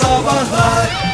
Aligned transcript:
Sabahlar 0.00 1.06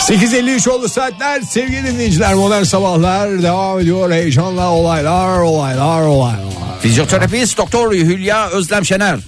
8.53 0.00 0.70
oldu 0.70 0.88
saatler 0.88 1.40
sevgili 1.40 1.86
dinleyiciler 1.86 2.34
modern 2.34 2.62
sabahlar 2.62 3.42
devam 3.42 3.80
ediyor 3.80 4.10
heyecanla 4.12 4.70
olaylar 4.70 5.38
olaylar 5.38 6.02
olaylar. 6.02 6.80
Fizyoterapist 6.82 7.58
Doktor 7.58 7.92
Hülya 7.92 8.48
Özlem 8.48 8.84
Şener. 8.84 9.20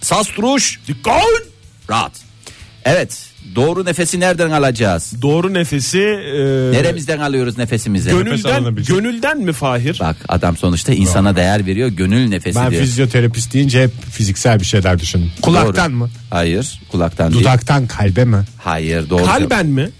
Saz 0.00 0.28
duruş. 0.36 0.80
Dikkat! 0.88 1.22
Rahat. 1.90 2.12
Evet. 2.84 3.27
Doğru 3.54 3.84
nefesi 3.84 4.20
nereden 4.20 4.50
alacağız? 4.50 5.12
Doğru 5.22 5.54
nefesi 5.54 5.98
e, 5.98 6.72
Neremizden 6.72 7.18
alıyoruz 7.18 7.58
nefesimizi? 7.58 8.10
gönülden 8.10 8.62
alabilecek. 8.62 8.96
gönülden 8.96 9.38
mi 9.38 9.52
Fahir? 9.52 9.96
Bak 10.00 10.16
adam 10.28 10.56
sonuçta 10.56 10.92
insana 10.92 11.36
değer 11.36 11.66
veriyor. 11.66 11.88
Gönül 11.88 12.28
nefesi 12.28 12.58
Ben 12.58 12.70
diyor. 12.70 12.82
fizyoterapist 12.82 13.54
deyince 13.54 13.82
hep 13.82 13.90
fiziksel 14.10 14.60
bir 14.60 14.64
şeyler 14.64 14.98
düşündüm. 14.98 15.32
Kulaktan 15.42 15.90
Doğru. 15.92 15.98
mı? 15.98 16.10
Hayır. 16.30 16.80
Kulaktan 16.90 17.32
değil. 17.32 17.40
Dudaktan 17.40 17.86
kalbe 17.86 18.24
mi? 18.24 18.44
Hayır. 18.58 19.10
Doğru. 19.10 19.24
Kalben 19.24 19.66
mi? 19.66 19.90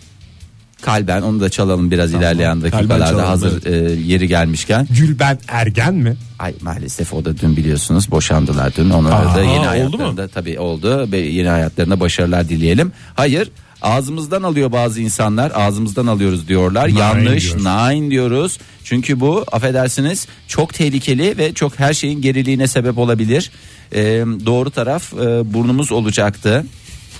Kalben. 0.82 1.22
Onu 1.22 1.40
da 1.40 1.48
çalalım 1.48 1.90
biraz 1.90 2.12
ilerleyen 2.14 2.60
kalben 2.60 2.72
dakikalarda 2.72 3.06
çalalım, 3.06 3.26
hazır 3.26 3.66
e, 3.66 3.92
yeri 3.92 4.28
gelmişken. 4.28 4.86
Gülben 4.90 5.38
Ergen 5.48 5.94
mi? 5.94 6.16
Ay 6.38 6.54
maalesef 6.60 7.14
o 7.14 7.24
da 7.24 7.38
dün 7.38 7.56
biliyorsunuz 7.56 8.10
boşandılar 8.10 8.72
dün. 8.76 8.90
Onlara 8.90 9.34
da 9.34 9.42
yeni 9.42 9.58
oldu 9.58 9.68
hayatlarında 9.68 10.28
tabii 10.28 10.58
oldu 10.58 11.12
ve 11.12 11.18
yeni 11.18 11.48
hayatlarında 11.48 12.00
başarılar 12.00 12.48
dileyelim. 12.48 12.92
Hayır 13.14 13.50
ağzımızdan 13.82 14.42
alıyor 14.42 14.72
bazı 14.72 15.00
insanlar 15.00 15.52
ağzımızdan 15.54 16.06
alıyoruz 16.06 16.48
diyorlar. 16.48 16.88
Yanlış 16.88 17.44
diyor. 17.44 17.58
nine 17.58 18.10
diyoruz. 18.10 18.58
Çünkü 18.84 19.20
bu 19.20 19.44
affedersiniz 19.52 20.26
çok 20.48 20.74
tehlikeli 20.74 21.38
ve 21.38 21.54
çok 21.54 21.78
her 21.78 21.94
şeyin 21.94 22.22
geriliğine 22.22 22.66
sebep 22.66 22.98
olabilir. 22.98 23.50
Ee, 23.94 24.24
doğru 24.46 24.70
taraf 24.70 25.12
e, 25.14 25.54
burnumuz 25.54 25.92
olacaktı. 25.92 26.64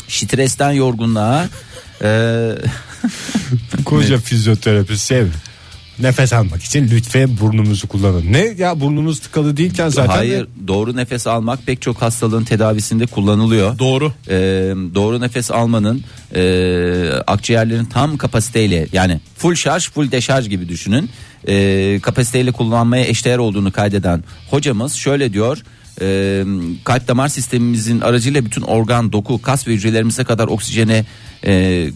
Stresten 0.09 0.70
yorgunluğa 0.70 1.48
e, 2.02 2.51
Koca 3.84 4.19
fizyoterapist 4.19 5.03
sev. 5.03 5.27
Nefes 5.98 6.33
almak 6.33 6.62
için 6.62 6.89
lütfen 6.91 7.39
burnumuzu 7.41 7.89
kullanın. 7.89 8.33
Ne 8.33 8.55
ya 8.59 8.81
burnumuz 8.81 9.20
tıkalı 9.20 9.56
değilken 9.56 9.89
zaten 9.89 10.12
hayır 10.12 10.47
doğru 10.69 10.97
nefes 10.97 11.27
almak 11.27 11.67
pek 11.67 11.83
çok 11.83 12.03
hastalığın 12.03 12.45
tedavisinde 12.45 13.06
kullanılıyor. 13.06 13.78
Doğru. 13.78 14.12
Ee, 14.28 14.34
doğru 14.95 15.20
nefes 15.20 15.50
almanın 15.50 16.03
e, 16.34 16.42
akciğerlerin 17.27 17.84
tam 17.84 18.17
kapasiteyle 18.17 18.87
yani 18.92 19.20
full 19.37 19.55
şarj 19.55 19.91
full 19.91 20.11
deşarj 20.11 20.48
gibi 20.48 20.69
düşünün 20.69 21.11
e, 21.48 21.98
kapasiteyle 22.03 22.53
kullanmaya 22.53 23.05
eşdeğer 23.05 23.39
olduğunu 23.39 23.72
kaydeden 23.72 24.25
hocamız 24.50 24.94
şöyle 24.94 25.33
diyor 25.33 25.62
e, 26.00 26.44
kalp 26.84 27.08
damar 27.08 27.28
sistemimizin 27.28 28.00
aracıyla 28.00 28.44
bütün 28.44 28.62
organ 28.62 29.12
doku 29.12 29.42
kas 29.42 29.68
ve 29.68 29.72
hücrelerimize 29.72 30.24
kadar 30.24 30.46
oksijene 30.46 31.04
e, 31.46 31.86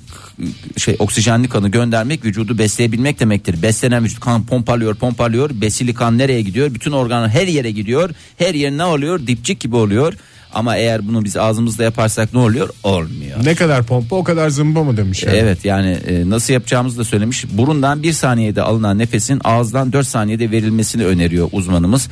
şey 0.77 0.97
oksijenli 0.99 1.49
kanı 1.49 1.69
göndermek 1.69 2.25
vücudu 2.25 2.59
besleyebilmek 2.59 3.21
demektir. 3.21 3.63
Beslenen 3.63 4.05
vücut 4.05 4.21
kan 4.21 4.47
pompalıyor 4.47 4.95
pompalıyor. 4.95 5.51
Besili 5.55 5.95
kan 5.95 6.19
nereye 6.19 6.43
gidiyor? 6.43 6.75
Bütün 6.75 6.93
organın 6.93 7.29
her 7.29 7.47
yere 7.47 7.71
gidiyor. 7.71 8.11
Her 8.39 8.55
yer 8.55 8.73
ne 8.73 8.85
oluyor? 8.85 9.27
Dipçik 9.27 9.61
gibi 9.61 9.77
oluyor 9.77 10.15
ama 10.55 10.77
eğer 10.77 11.09
bunu 11.09 11.25
biz 11.25 11.37
ağzımızda 11.37 11.83
yaparsak 11.85 12.33
ne 12.35 12.39
oluyor? 12.41 12.69
Olmuyor. 12.83 13.45
ne 13.45 13.55
kadar 13.55 13.83
pompa 13.83 14.17
o 14.17 14.25
kadar 14.25 14.49
zımba 14.51 14.85
mı 14.85 14.97
demiş 14.97 15.23
yani. 15.23 15.37
Evet 15.37 15.65
yani 15.65 15.91
e, 15.91 16.31
nasıl 16.31 16.53
yapacağımızı 16.53 16.99
da 16.99 17.05
söylemiş. 17.05 17.45
Burundan 17.53 18.03
bir 18.03 18.13
saniyede 18.13 18.63
alınan 18.63 18.99
nefesin 18.99 19.41
ağızdan 19.45 19.93
4 19.93 20.07
saniyede 20.07 20.51
verilmesini 20.51 21.05
öneriyor 21.05 21.49
uzmanımız. 21.53 22.09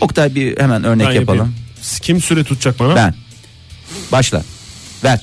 Oktay 0.00 0.34
bir 0.34 0.60
hemen 0.60 0.84
örnek 0.84 1.06
Ben 1.06 1.12
yapalım. 1.12 1.38
yapayım. 1.38 1.54
Kim 2.02 2.20
süre 2.20 2.44
tutacak 2.44 2.78
bana? 2.78 2.96
Ben. 2.96 3.14
Başla. 4.12 4.42
Ver. 5.04 5.20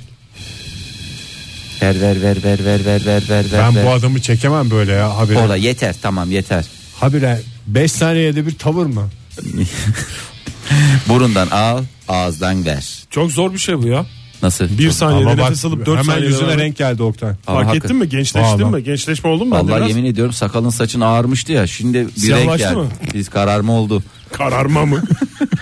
Ver 1.82 2.02
ver 2.02 2.22
ver 2.24 2.44
ver 2.44 2.66
ver 2.66 2.86
ver 2.86 3.02
ver 3.08 3.28
ver 3.30 3.46
Ben 3.54 3.76
ver. 3.76 3.86
bu 3.86 3.90
adamı 3.92 4.22
çekemem 4.22 4.72
böyle 4.72 4.92
ya 4.92 5.18
habire. 5.18 5.38
Orada 5.38 5.56
yeter 5.56 5.96
tamam 6.02 6.32
yeter. 6.32 6.66
Habire 7.00 7.42
5 7.68 7.92
saniyede 7.92 8.46
bir 8.48 8.56
tavır 8.58 8.86
mı? 8.86 9.10
Burundan 11.08 11.48
al 11.48 11.84
ağızdan 12.08 12.66
ver. 12.66 13.04
Çok 13.10 13.32
zor 13.32 13.54
bir 13.54 13.58
şey 13.58 13.78
bu 13.78 13.88
ya. 13.88 14.06
Nasıl? 14.44 14.78
Bir 14.78 14.92
saniyede 14.92 15.30
Ama 15.30 15.38
bak 15.42 15.50
nefes 15.50 15.66
alıp 15.66 15.86
dört 15.86 15.88
hemen 16.00 16.04
saniyede 16.04 16.26
yüzüne 16.32 16.48
ver. 16.48 16.58
renk 16.58 16.78
geldi 16.78 17.04
Oktay. 17.04 17.30
Ama 17.30 17.58
Fark 17.58 17.68
hakikaten- 17.68 17.88
ettin 17.96 17.98
mi? 17.98 18.10
Gençleştin 18.10 18.42
Vallahi. 18.64 18.76
mi? 18.76 18.84
Gençleşme 18.84 19.30
oldu 19.30 19.46
mu? 19.46 19.52
bende 19.56 19.72
Vallahi 19.72 19.78
biraz? 19.80 19.90
yemin 19.90 20.06
ediyorum 20.06 20.34
sakalın 20.34 20.70
saçın 20.70 21.02
ağarmıştı 21.02 21.52
ya. 21.52 21.68
Şimdi 21.68 22.08
bir 22.24 22.30
renk 22.30 22.58
geldi. 22.58 22.76
mı? 22.76 22.88
Biz 23.14 23.30
kararma 23.30 23.74
oldu. 23.74 24.04
Kararma 24.34 24.86
mı? 24.86 25.04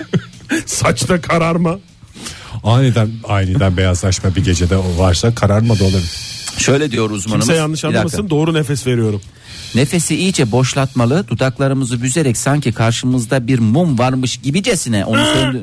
Saçta 0.65 1.21
kararma. 1.21 1.79
Aniden 2.63 3.09
aniden 3.27 3.77
beyazlaşma 3.77 4.35
bir 4.35 4.43
gecede 4.43 4.77
varsa 4.97 5.35
kararma 5.35 5.79
da 5.79 5.83
olabilir. 5.83 6.11
Şöyle 6.57 6.91
diyor 6.91 7.09
uzmanımız. 7.09 7.45
Kimse 7.47 7.59
yanlış 7.59 7.79
Bir 7.83 7.87
dakika. 7.87 7.99
anlamasın. 7.99 8.29
Doğru 8.29 8.53
nefes 8.53 8.87
veriyorum. 8.87 9.21
Nefesi 9.75 10.15
iyice 10.15 10.51
boşlatmalı, 10.51 11.27
dudaklarımızı 11.27 12.01
büzerek 12.01 12.37
sanki 12.37 12.71
karşımızda 12.71 13.47
bir 13.47 13.59
mum 13.59 13.99
varmış 13.99 14.37
gibicesine 14.37 15.05
onu 15.05 15.25
söndür. 15.25 15.61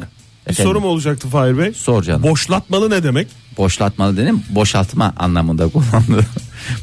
Bir 0.48 0.54
sorum 0.54 0.84
olacaktı 0.84 1.28
Fahir 1.28 1.58
Bey. 1.58 1.72
Sor 1.72 2.02
canım. 2.02 2.22
Boşlatmalı 2.22 2.90
ne 2.90 3.02
demek? 3.02 3.28
Boşlatmalı 3.58 4.16
dedim, 4.16 4.42
boşaltma 4.50 5.14
anlamında 5.16 5.68
kullanılır. 5.72 6.24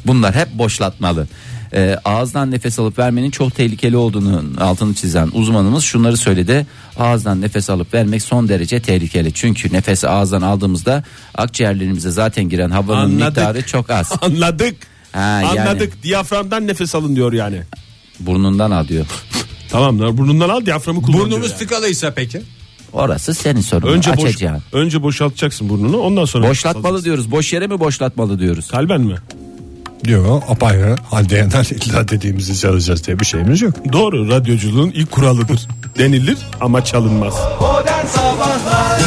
Bunlar 0.06 0.34
hep 0.34 0.48
boşlatmalı. 0.54 1.26
Ee, 1.74 1.96
ağızdan 2.04 2.50
nefes 2.50 2.78
alıp 2.78 2.98
vermenin 2.98 3.30
çok 3.30 3.54
tehlikeli 3.54 3.96
olduğunu 3.96 4.42
altını 4.60 4.94
çizen 4.94 5.30
uzmanımız 5.32 5.84
şunları 5.84 6.16
söyledi. 6.16 6.66
Ağızdan 6.98 7.40
nefes 7.40 7.70
alıp 7.70 7.94
vermek 7.94 8.22
son 8.22 8.48
derece 8.48 8.80
tehlikeli. 8.82 9.32
Çünkü 9.34 9.72
nefesi 9.72 10.08
ağızdan 10.08 10.42
aldığımızda 10.42 11.04
akciğerlerimize 11.34 12.10
zaten 12.10 12.48
giren 12.48 12.70
havanın 12.70 13.00
Anladık. 13.00 13.26
miktarı 13.26 13.66
çok 13.66 13.90
az. 13.90 14.12
Anladık. 14.22 14.76
Ha, 15.12 15.20
yani 15.20 15.60
Anladık. 15.60 16.02
Diyaframdan 16.02 16.66
nefes 16.66 16.94
alın 16.94 17.16
diyor 17.16 17.32
yani. 17.32 17.62
burnundan 18.20 18.70
alıyor. 18.70 19.06
Tamam 19.70 20.00
lan 20.00 20.18
burnundan 20.18 20.48
al 20.48 20.66
diyaframı 20.66 21.02
kullan. 21.02 21.18
Burnumuz 21.20 21.40
diyor 21.40 21.50
yani. 21.50 21.58
tıkalıysa 21.58 22.14
peki? 22.14 22.42
Orası 22.92 23.34
senin 23.34 23.60
sorunun. 23.60 23.92
Önce 23.92 24.16
boş, 24.16 24.42
önce 24.72 25.02
boşaltacaksın 25.02 25.68
burnunu 25.68 25.96
ondan 25.96 26.24
sonra 26.24 26.48
Boşlatmalı 26.48 27.04
diyoruz. 27.04 27.30
Boş 27.30 27.52
yere 27.52 27.66
mi 27.66 27.80
boşlatmalı 27.80 28.38
diyoruz? 28.38 28.68
Kalben 28.68 29.00
mi? 29.00 29.16
Diyor 30.04 30.42
apayrı 30.48 30.96
halde 31.10 31.36
yanar 31.36 31.64
illa 31.64 32.08
dediğimizi 32.08 32.60
çalacağız 32.60 33.06
diye 33.06 33.20
bir 33.20 33.24
şeyimiz 33.24 33.62
yok. 33.62 33.74
Doğru 33.92 34.28
radyoculuğun 34.28 34.90
ilk 34.90 35.10
kuralıdır. 35.10 35.68
Denilir 35.98 36.38
ama 36.60 36.84
çalınmaz. 36.84 37.34
Modern 37.60 38.06
Sabahlar 38.06 39.00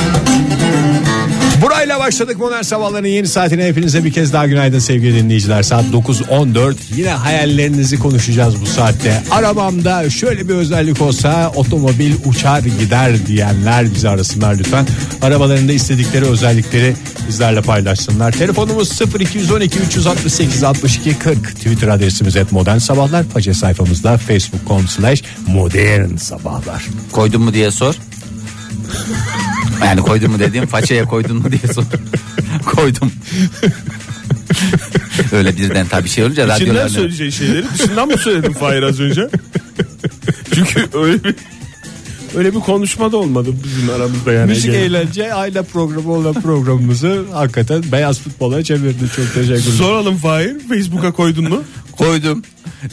Burayla 1.62 2.00
başladık 2.00 2.40
modern 2.40 2.62
sabahların 2.62 3.08
yeni 3.08 3.28
saatine 3.28 3.68
hepinize 3.68 4.04
bir 4.04 4.14
kez 4.14 4.34
daha 4.34 4.48
günaydın 4.48 4.80
sevgili 4.80 5.16
dinleyiciler. 5.16 5.64
Saat 5.64 5.86
9.14 5.86 6.76
yine 6.96 7.10
hayallerinizi 7.10 8.00
konuşacağız 8.00 8.62
bu 8.62 8.66
saatte. 8.66 9.24
Arabamda 9.32 10.10
şöyle 10.10 10.50
bir 10.50 10.54
özellik 10.54 11.02
olsa 11.02 11.52
otomobil 11.56 12.14
uçar 12.26 12.60
gider 12.60 13.28
diyenler 13.28 13.94
bizi 13.94 14.10
arasınlar 14.10 14.56
lütfen. 14.56 14.86
Arabalarında 15.22 15.74
istedikleri 15.74 16.26
özellikleri 16.26 16.96
bizlerle 17.28 17.62
paylaşsınlar. 17.62 18.32
Telefonumuz 18.32 19.02
0212 19.20 19.80
368 19.80 20.64
62 20.64 21.20
40 21.20 21.56
Twitter 21.56 21.88
adresimiz 21.88 22.36
et 22.36 22.52
modern 22.52 22.78
sabahlar. 22.78 23.26
Faça 23.34 23.54
sayfamızda 23.54 24.18
facebook.com 24.18 24.88
slash 24.88 25.24
modern 25.48 26.16
sabahlar. 26.16 26.86
Koydun 27.12 27.42
mu 27.42 27.54
diye 27.54 27.72
sor. 27.72 27.96
Yani 29.84 30.02
koydun 30.02 30.32
mu 30.32 30.40
dediğim 30.40 30.66
façaya 30.66 31.06
koydun 31.06 31.38
mu 31.38 31.52
diye 31.52 31.74
sor. 31.74 31.84
Koydum. 32.66 33.12
Öyle 35.32 35.58
birden 35.58 35.88
tabii 35.88 36.10
şey 36.10 36.24
olunca 36.24 36.44
İçinden 36.44 36.62
radyolarla. 36.62 36.90
söyleyeceği 36.90 37.32
şeyleri 37.32 37.66
dışından 37.80 38.08
mı 38.08 38.18
söyledin 38.18 38.54
Fahir 38.54 38.84
az 38.84 39.00
önce? 39.00 39.30
Çünkü 40.54 40.86
öyle 40.94 41.24
bir 41.24 41.36
öyle 42.38 42.56
bir 42.56 42.60
konuşma 42.60 43.12
da 43.12 43.18
olmadı 43.18 43.50
bizim 43.64 43.90
aramızda 43.90 44.32
yani. 44.34 44.50
Müzik 44.50 44.70
Ege. 44.70 44.78
eğlence 44.78 45.34
aile 45.34 45.64
programı 45.64 46.12
olan 46.12 46.34
programımızı 46.42 47.24
hakikaten 47.34 47.84
beyaz 47.92 48.20
futbola 48.20 48.64
çevirdi. 48.64 49.00
Çok 49.16 49.34
teşekkür 49.34 49.44
ederim. 49.54 49.62
Soralım 49.78 50.18
Fahir 50.18 50.56
Facebook'a 50.70 51.12
koydun 51.12 51.50
mu? 51.50 51.64
Koydum. 51.98 52.42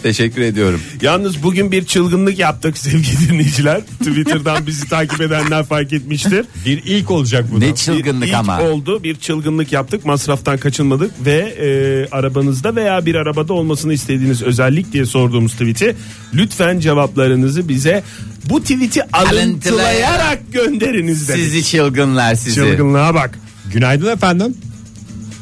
Teşekkür 0.03 0.43
ediyorum. 0.43 0.81
Yalnız 1.03 1.43
bugün 1.43 1.73
bir 1.73 1.85
çılgınlık 1.85 2.39
yaptık 2.39 2.79
sevgili 2.79 3.29
dinleyiciler. 3.29 3.81
Twitter'dan 3.81 4.67
bizi 4.67 4.89
takip 4.89 5.21
edenler 5.21 5.65
fark 5.65 5.93
etmiştir. 5.93 6.47
Bir 6.67 6.83
ilk 6.85 7.11
olacak 7.11 7.45
bu. 7.53 7.61
Ne 7.61 7.75
çılgınlık 7.75 8.29
İlk 8.29 8.35
ama. 8.35 8.61
oldu 8.63 9.03
bir 9.03 9.15
çılgınlık 9.17 9.73
yaptık 9.73 10.05
masraftan 10.05 10.59
kaçınmadık 10.59 11.11
ve 11.25 11.39
e, 11.39 11.69
arabanızda 12.17 12.77
veya 12.77 13.07
bir 13.07 13.15
arabada 13.15 13.53
olmasını 13.53 13.93
istediğiniz 13.93 14.43
özellik 14.43 14.93
diye 14.93 15.07
sorduğumuz 15.07 15.53
tweet'i 15.53 15.97
lütfen 16.35 16.81
cevaplarınızı 16.81 17.69
bize 17.69 18.03
bu 18.49 18.61
tweet'i 18.63 19.03
alıntılayarak 19.13 20.39
gönderiniz 20.53 21.29
dedik. 21.29 21.45
Sizi 21.45 21.65
çılgınlar 21.65 22.35
sizi. 22.35 22.55
Çılgınlığa 22.55 23.15
bak. 23.15 23.39
Günaydın 23.73 24.13
efendim. 24.13 24.55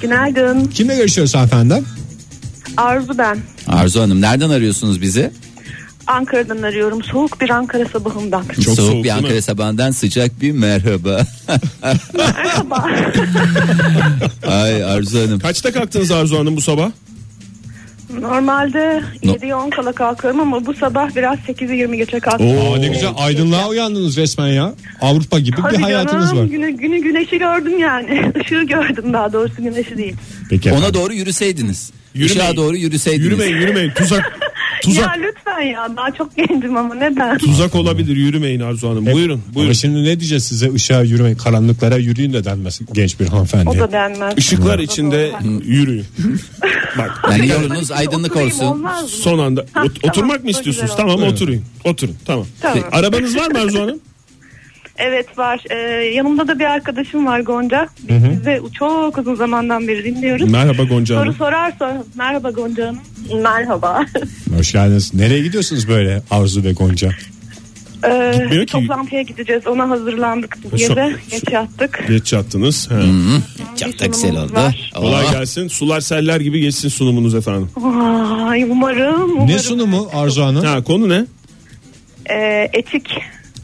Günaydın. 0.00 0.64
Kimle 0.64 0.96
görüşüyoruz 0.96 1.34
efendim? 1.34 1.84
Arzu 2.76 3.18
ben. 3.18 3.38
Arzu 3.66 4.00
Hanım 4.00 4.20
nereden 4.20 4.50
arıyorsunuz 4.50 5.00
bizi? 5.02 5.30
Ankara'dan 6.06 6.62
arıyorum. 6.62 7.02
Soğuk 7.02 7.40
bir 7.40 7.50
Ankara 7.50 7.84
sabahından. 7.88 8.44
Çok 8.44 8.64
soğuk, 8.64 8.76
soğuk 8.76 9.04
bir 9.04 9.08
mi? 9.08 9.12
Ankara 9.12 9.42
sabahından 9.42 9.90
sıcak 9.90 10.40
bir 10.40 10.52
merhaba. 10.52 11.26
Merhaba. 12.14 12.88
Ay 14.46 14.84
Arzu 14.84 15.18
Hanım. 15.20 15.40
Kaçta 15.40 15.72
kalktınız 15.72 16.10
Arzu 16.10 16.38
Hanım 16.38 16.56
bu 16.56 16.60
sabah? 16.60 16.90
Normalde 18.20 19.02
No. 19.22 19.32
7'ye 19.32 19.54
10 19.54 19.70
kala 19.70 19.92
kalkıyorum 19.92 20.40
ama 20.40 20.66
bu 20.66 20.74
sabah 20.74 21.16
biraz 21.16 21.38
8'e 21.38 21.76
20 21.76 21.96
geçe 21.96 22.20
kalktım. 22.20 22.46
Aa, 22.48 22.76
ne 22.76 22.88
güzel 22.88 23.10
aydınlığa 23.16 23.68
uyandınız 23.68 24.16
resmen 24.16 24.46
ya. 24.48 24.74
Avrupa 25.00 25.38
gibi 25.38 25.60
Hadi 25.60 25.78
bir 25.78 25.82
hayatınız 25.82 26.30
canım, 26.30 26.42
var. 26.42 26.44
Günü, 26.50 26.70
günü 26.70 26.98
güneşi 26.98 27.38
gördüm 27.38 27.78
yani. 27.78 28.32
Işığı 28.44 28.62
gördüm 28.62 29.12
daha 29.12 29.32
doğrusu 29.32 29.56
güneşi 29.56 29.96
değil. 29.98 30.14
Peki 30.50 30.72
Ona 30.72 30.94
doğru 30.94 31.12
yürüseydiniz. 31.12 31.92
Yürümeyin. 32.14 32.40
Işığa 32.40 32.56
doğru 32.56 32.76
yürüseydiniz. 32.76 33.24
Yürümeyin 33.26 33.56
yürümeyin 33.56 33.90
tuzak. 33.90 34.38
Tuzak. 34.82 35.04
Ya 35.06 35.12
lütfen 35.28 35.60
ya 35.60 35.96
daha 35.96 36.10
çok 36.10 36.36
gencim 36.36 36.76
ama 36.76 36.94
neden? 36.94 37.38
Tuzak 37.38 37.74
olabilir 37.74 38.16
yürümeyin 38.16 38.60
Arzu 38.60 38.88
Hanım. 38.90 39.06
Buyurun 39.06 39.42
Ama 39.46 39.54
buyurun. 39.54 39.72
şimdi 39.72 40.04
ne 40.04 40.20
diyeceğiz 40.20 40.44
size 40.44 40.72
ışığa 40.74 41.02
yürümeyin 41.02 41.36
karanlıklara 41.36 41.96
yürüyün 41.96 42.32
de 42.32 42.44
denmez 42.44 42.80
genç 42.92 43.20
bir 43.20 43.26
hanımefendi. 43.26 43.68
O 43.70 43.78
da 43.78 43.92
denmez. 43.92 44.34
Işıklar 44.36 44.78
da 44.78 44.82
içinde 44.82 45.32
doğru. 45.44 45.62
yürüyün. 45.64 46.04
Bak 46.98 47.20
Yani 47.30 47.48
yolunuz 47.48 47.90
aydınlık 47.90 48.36
olsun. 48.36 48.86
son 49.08 49.38
anda 49.38 49.60
Ot- 49.60 49.66
tamam, 49.74 49.90
oturmak 50.04 50.44
mı 50.44 50.50
istiyorsunuz? 50.50 50.92
Tamam 50.96 51.22
oturun. 51.22 51.62
Oturun 51.84 52.14
tamam. 52.24 52.46
Tamam. 52.60 52.84
Arabanız 52.92 53.36
var 53.36 53.50
mı 53.50 53.58
Arzu 53.58 53.80
Hanım? 53.80 53.98
Evet 55.00 55.38
var. 55.38 55.60
Ee, 55.70 55.74
yanımda 56.04 56.48
da 56.48 56.58
bir 56.58 56.64
arkadaşım 56.64 57.26
var 57.26 57.40
Gonca. 57.40 57.88
Biz 58.08 58.16
sizi 58.38 58.60
çok 58.78 59.18
uzun 59.18 59.34
zamandan 59.34 59.88
beri 59.88 60.04
dinliyoruz. 60.04 60.50
Merhaba 60.50 60.82
Gonca 60.84 61.14
Soru 61.14 61.20
Hanım. 61.24 61.34
sorarsa 61.34 62.04
merhaba 62.14 62.50
Gonca 62.50 62.86
Hanım. 62.86 62.98
Merhaba. 63.42 64.04
Hoş 64.56 64.72
geldiniz. 64.72 65.14
Nereye 65.14 65.42
gidiyorsunuz 65.42 65.88
böyle 65.88 66.22
Arzu 66.30 66.64
ve 66.64 66.72
Gonca? 66.72 67.10
Ee, 68.04 68.32
Gitmiyor 68.38 68.66
ki. 68.66 68.72
Toplantıya 68.72 69.22
gideceğiz. 69.22 69.66
Ona 69.66 69.88
hazırlandık 69.88 70.56
bu 70.64 70.70
Şu- 70.70 70.76
gece. 70.76 71.12
Geç 71.30 71.44
yattık. 71.52 72.04
Geç 72.08 72.32
yattınız. 72.32 72.90
He. 72.90 72.94
Çok 73.84 74.00
da 74.00 74.06
güzel 74.06 74.36
oldu. 74.36 74.52
var. 74.54 74.92
Kolay 74.96 75.30
gelsin. 75.30 75.68
Sular 75.68 76.00
seller 76.00 76.40
gibi 76.40 76.60
geçsin 76.60 76.88
sunumunuz 76.88 77.34
efendim. 77.34 77.70
Ay 78.48 78.62
umarım. 78.62 79.22
umarım. 79.32 79.46
Ne 79.46 79.58
sunumu 79.58 80.08
Arzu 80.14 80.42
Hanım? 80.42 80.64
Ha 80.64 80.84
konu 80.84 81.08
ne? 81.08 81.24
Ee, 82.30 82.68
etik. 82.72 83.08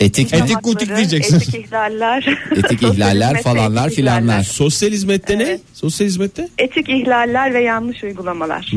Etik 0.01 0.35
Etik 0.35 0.63
gutik 0.63 0.97
diyeceksin. 0.97 1.37
Etik 1.37 1.55
ihlaller. 1.55 2.39
Etik 2.57 2.83
ihlaller 2.83 3.43
falanlar 3.43 3.87
etik 3.87 3.97
filanlar. 3.97 4.43
Sosyal 4.43 4.91
hizmette 4.91 5.39
ne? 5.39 5.43
Evet. 5.43 5.61
Sosyal 5.75 6.07
hizmette? 6.07 6.49
Etik 6.59 6.89
ihlaller 6.89 7.55
ve 7.55 7.63
yanlış 7.63 8.05
uygulamalar. 8.05 8.71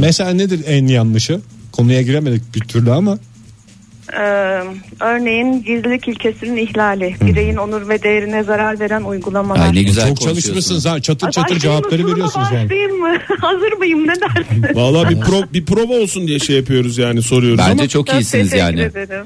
Mesela 0.00 0.30
nedir 0.30 0.60
en 0.66 0.86
yanlışı? 0.86 1.40
Konuya 1.72 2.02
giremedik 2.02 2.54
bir 2.54 2.60
türlü 2.60 2.90
ama 2.90 3.18
Ee, 4.12 4.22
örneğin 5.00 5.62
gizlilik 5.62 6.08
ilkesinin 6.08 6.56
ihlali, 6.56 7.16
bireyin 7.20 7.56
onur 7.56 7.88
ve 7.88 8.02
değerine 8.02 8.42
zarar 8.42 8.80
veren 8.80 9.02
uygulamalar. 9.02 9.66
Ay 9.66 9.74
ne 9.74 9.82
güzel 9.82 10.08
çok 10.08 10.20
çalışmışsınız 10.20 10.86
ha 10.86 11.00
çatır 11.00 11.30
çatır 11.30 11.42
başlayayım 11.54 11.60
cevapları 11.60 12.06
veriyorsunuz 12.12 12.46
vallahi. 12.52 12.64
Başlayayım 12.64 13.00
mı? 13.00 13.16
Hazır 13.40 13.72
mıyım 13.72 14.06
ne 14.06 14.12
dersin? 14.20 14.66
Vallahi 14.76 15.14
bir 15.16 15.20
pro, 15.20 15.42
bir 15.52 15.64
prova 15.64 15.94
olsun 15.94 16.26
diye 16.26 16.38
şey 16.38 16.56
yapıyoruz 16.56 16.98
yani 16.98 17.22
soruyoruz 17.22 17.58
Bence 17.58 17.72
ama. 17.72 17.88
çok 17.88 18.06
Çok 18.06 18.16
iyisiniz 18.16 18.50
teşekkür 18.50 18.66
yani. 18.66 18.80
ederim. 18.80 19.24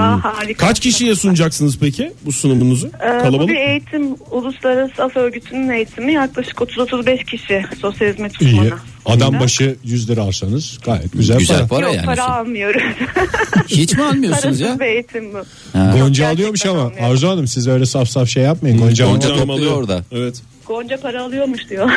Aa, 0.00 0.24
harika. 0.24 0.66
Kaç 0.66 0.80
kişiye 0.80 1.14
sunacaksınız 1.14 1.78
peki 1.78 2.12
bu 2.24 2.32
sunumunuzu? 2.32 2.86
Ee, 2.86 2.90
bu 2.90 3.22
Kalabalık 3.22 3.48
bir 3.48 3.54
mı? 3.54 3.60
eğitim, 3.60 4.14
uluslararası 4.30 5.04
af 5.04 5.16
örgütünün 5.16 5.68
eğitimi 5.70 6.12
yaklaşık 6.12 6.56
30-35 6.58 7.24
kişi 7.24 7.64
sosyal 7.80 8.08
hizmet 8.12 8.40
İyi. 8.42 8.50
uzmanı. 8.60 8.70
Adam 9.06 9.40
başı 9.40 9.76
100 9.84 10.10
lira 10.10 10.20
alsanız 10.20 10.78
gayet 10.84 11.12
güzel, 11.12 11.38
Güzel 11.38 11.56
para. 11.58 11.66
para 11.68 11.86
Yok 11.86 11.94
yani. 11.96 12.06
para 12.06 12.24
almıyoruz. 12.36 12.82
Hiç 13.68 13.94
mi 13.96 14.02
almıyorsunuz 14.04 14.60
ya? 14.60 14.66
Parasız 14.66 14.80
bir 14.80 14.86
eğitim 14.86 15.32
bu. 15.34 15.38
Ha. 15.78 15.94
Gonca 15.98 16.28
alıyormuş 16.28 16.66
ama. 16.66 16.92
Arzu 17.00 17.28
Hanım 17.28 17.46
siz 17.46 17.68
öyle 17.68 17.86
saf 17.86 18.08
saf 18.08 18.28
şey 18.28 18.42
yapmayın. 18.42 18.78
Gonca, 18.78 19.06
Gonca 19.06 19.28
Hanım- 19.30 19.46
topluyor 19.48 19.72
orada. 19.72 20.02
Evet. 20.12 20.42
Gonca 20.66 20.96
para 21.00 21.22
alıyormuş 21.22 21.60
diyor. 21.70 21.90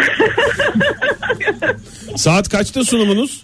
Saat 2.16 2.50
kaçta 2.50 2.84
sunumunuz? 2.84 3.44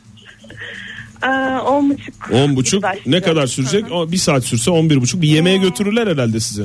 Ee, 1.23 1.27
on 1.59 1.89
buçuk. 1.89 2.31
10 2.33 2.55
buçuk. 2.55 2.83
Ne 3.05 3.21
kadar 3.21 3.47
sürecek? 3.47 3.91
O, 3.91 4.11
bir 4.11 4.17
saat 4.17 4.43
sürse 4.43 4.71
11 4.71 5.01
buçuk. 5.01 5.21
Bir 5.21 5.27
yemeğe 5.27 5.57
götürürler 5.57 6.07
herhalde 6.07 6.39
sizi. 6.39 6.63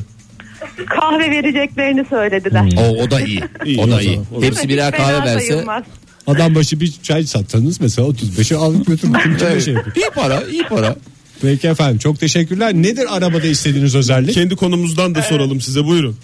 Kahve 0.86 1.30
vereceklerini 1.30 2.04
söylediler. 2.10 2.72
O, 2.76 3.02
o 3.02 3.10
da 3.10 3.20
iyi. 3.20 3.40
İyi, 3.64 3.80
o 3.80 3.90
da 3.90 4.02
iyi. 4.02 4.20
o. 4.36 4.42
Hepsi 4.42 4.68
birer 4.68 4.96
kahve 4.96 5.26
verse. 5.26 5.46
sayılmaz. 5.46 5.84
Adam 6.26 6.54
başı 6.54 6.80
bir 6.80 6.92
çay 7.02 7.24
satsanız 7.24 7.80
mesela 7.80 8.08
35'i 8.08 8.56
alıp 8.56 8.86
götürün. 8.86 9.14
Evet. 9.42 9.64
şey. 9.64 9.74
İyi 9.74 10.10
para, 10.14 10.42
iyi 10.50 10.62
para. 10.62 10.96
Peki 11.42 11.68
efendim 11.68 11.98
çok 11.98 12.20
teşekkürler. 12.20 12.74
Nedir 12.74 13.16
arabada 13.16 13.46
istediğiniz 13.46 13.94
özellik? 13.94 14.34
Kendi 14.34 14.56
konumuzdan 14.56 15.14
da 15.14 15.22
soralım 15.22 15.60
size 15.60 15.84
buyurun. 15.84 16.16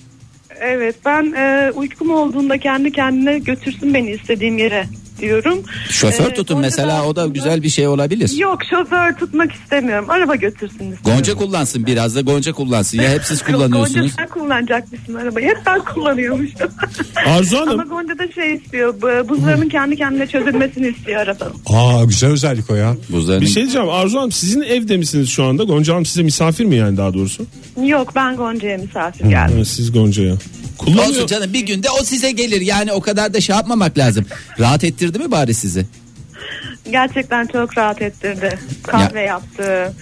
Evet 0.61 0.96
ben 1.05 1.32
e, 1.32 1.73
uykum 1.75 2.11
olduğunda 2.11 2.58
kendi 2.58 2.93
kendine 2.93 3.38
götürsün 3.38 3.94
beni 3.94 4.11
istediğim 4.11 4.58
yere 4.58 4.87
diyorum. 5.18 5.58
Şoför 5.90 6.30
Ee, 6.30 6.34
tutun 6.34 6.54
Gonca 6.56 6.66
mesela 6.68 7.04
o 7.06 7.16
da 7.16 7.26
güzel 7.26 7.62
bir 7.62 7.68
şey 7.68 7.88
olabilir. 7.88 8.30
Yok 8.38 8.58
şoför 8.70 9.12
tutmak 9.12 9.52
istemiyorum. 9.52 10.10
Araba 10.10 10.34
götürsün 10.34 10.74
istiyorum. 10.74 10.98
Gonca 11.04 11.34
kullansın 11.34 11.86
biraz 11.86 12.14
da 12.16 12.20
Gonca 12.20 12.52
kullansın. 12.52 12.98
Ya 13.02 13.10
hep 13.10 13.24
siz 13.24 13.40
Yok, 13.48 13.48
Gonca 13.48 13.66
kullanıyorsunuz. 13.66 14.12
sen 14.16 14.28
kullanacak 14.28 14.92
mısın 14.92 15.14
arabayı? 15.14 15.46
Hep 15.48 15.58
ben 15.66 15.80
kullanıyormuşum. 15.84 16.70
Arzu 17.26 17.56
Ama 17.56 17.72
Hanım 17.72 17.88
Gonca 17.88 18.18
da 18.18 18.32
şey 18.32 18.54
istiyor. 18.54 18.94
bu- 19.02 19.28
Buzlarının 19.28 19.68
kendi 19.68 19.96
kendine 19.96 20.26
çözülmesini 20.26 20.88
istiyor 20.88 21.20
arabanın. 21.20 21.54
Aa 21.66 22.04
güzel 22.04 22.30
özellik 22.30 22.70
o 22.70 22.74
ya. 22.74 22.96
Buzlarının... 23.08 23.40
bir 23.42 23.46
şey 23.50 23.62
diyeceğim. 23.62 23.88
Arzu 23.90 24.18
Hanım 24.18 24.32
sizin 24.32 24.62
evde 24.62 24.96
misiniz 24.96 25.28
şu 25.28 25.44
anda? 25.44 25.64
Gonca 25.64 25.92
Hanım 25.94 26.06
size 26.06 26.22
misafir 26.22 26.64
mi 26.64 26.74
yani 26.76 26.96
daha 26.96 27.14
doğrusu? 27.14 27.46
Yok 27.86 28.12
ben 28.14 28.36
Gonca'ya 28.36 28.78
misafir 28.78 29.24
geldim. 29.24 29.64
Siz 29.64 29.92
Gonca'ya. 29.92 30.34
Olsun 30.78 30.94
Kullanıyor. 30.94 31.26
canım 31.26 31.52
bir 31.52 31.61
günde 31.61 31.90
o 31.90 32.05
size 32.05 32.31
gelir 32.31 32.61
yani 32.61 32.93
o 32.93 33.00
kadar 33.00 33.34
da 33.34 33.40
şey 33.40 33.56
yapmamak 33.56 33.99
lazım. 33.99 34.26
Rahat 34.58 34.84
ettirdi 34.84 35.19
mi 35.19 35.31
bari 35.31 35.55
sizi? 35.55 35.87
Gerçekten 36.90 37.46
çok 37.46 37.78
rahat 37.78 38.02
ettirdi. 38.02 38.58
Kahve 38.82 39.23
yaptı. 39.23 39.93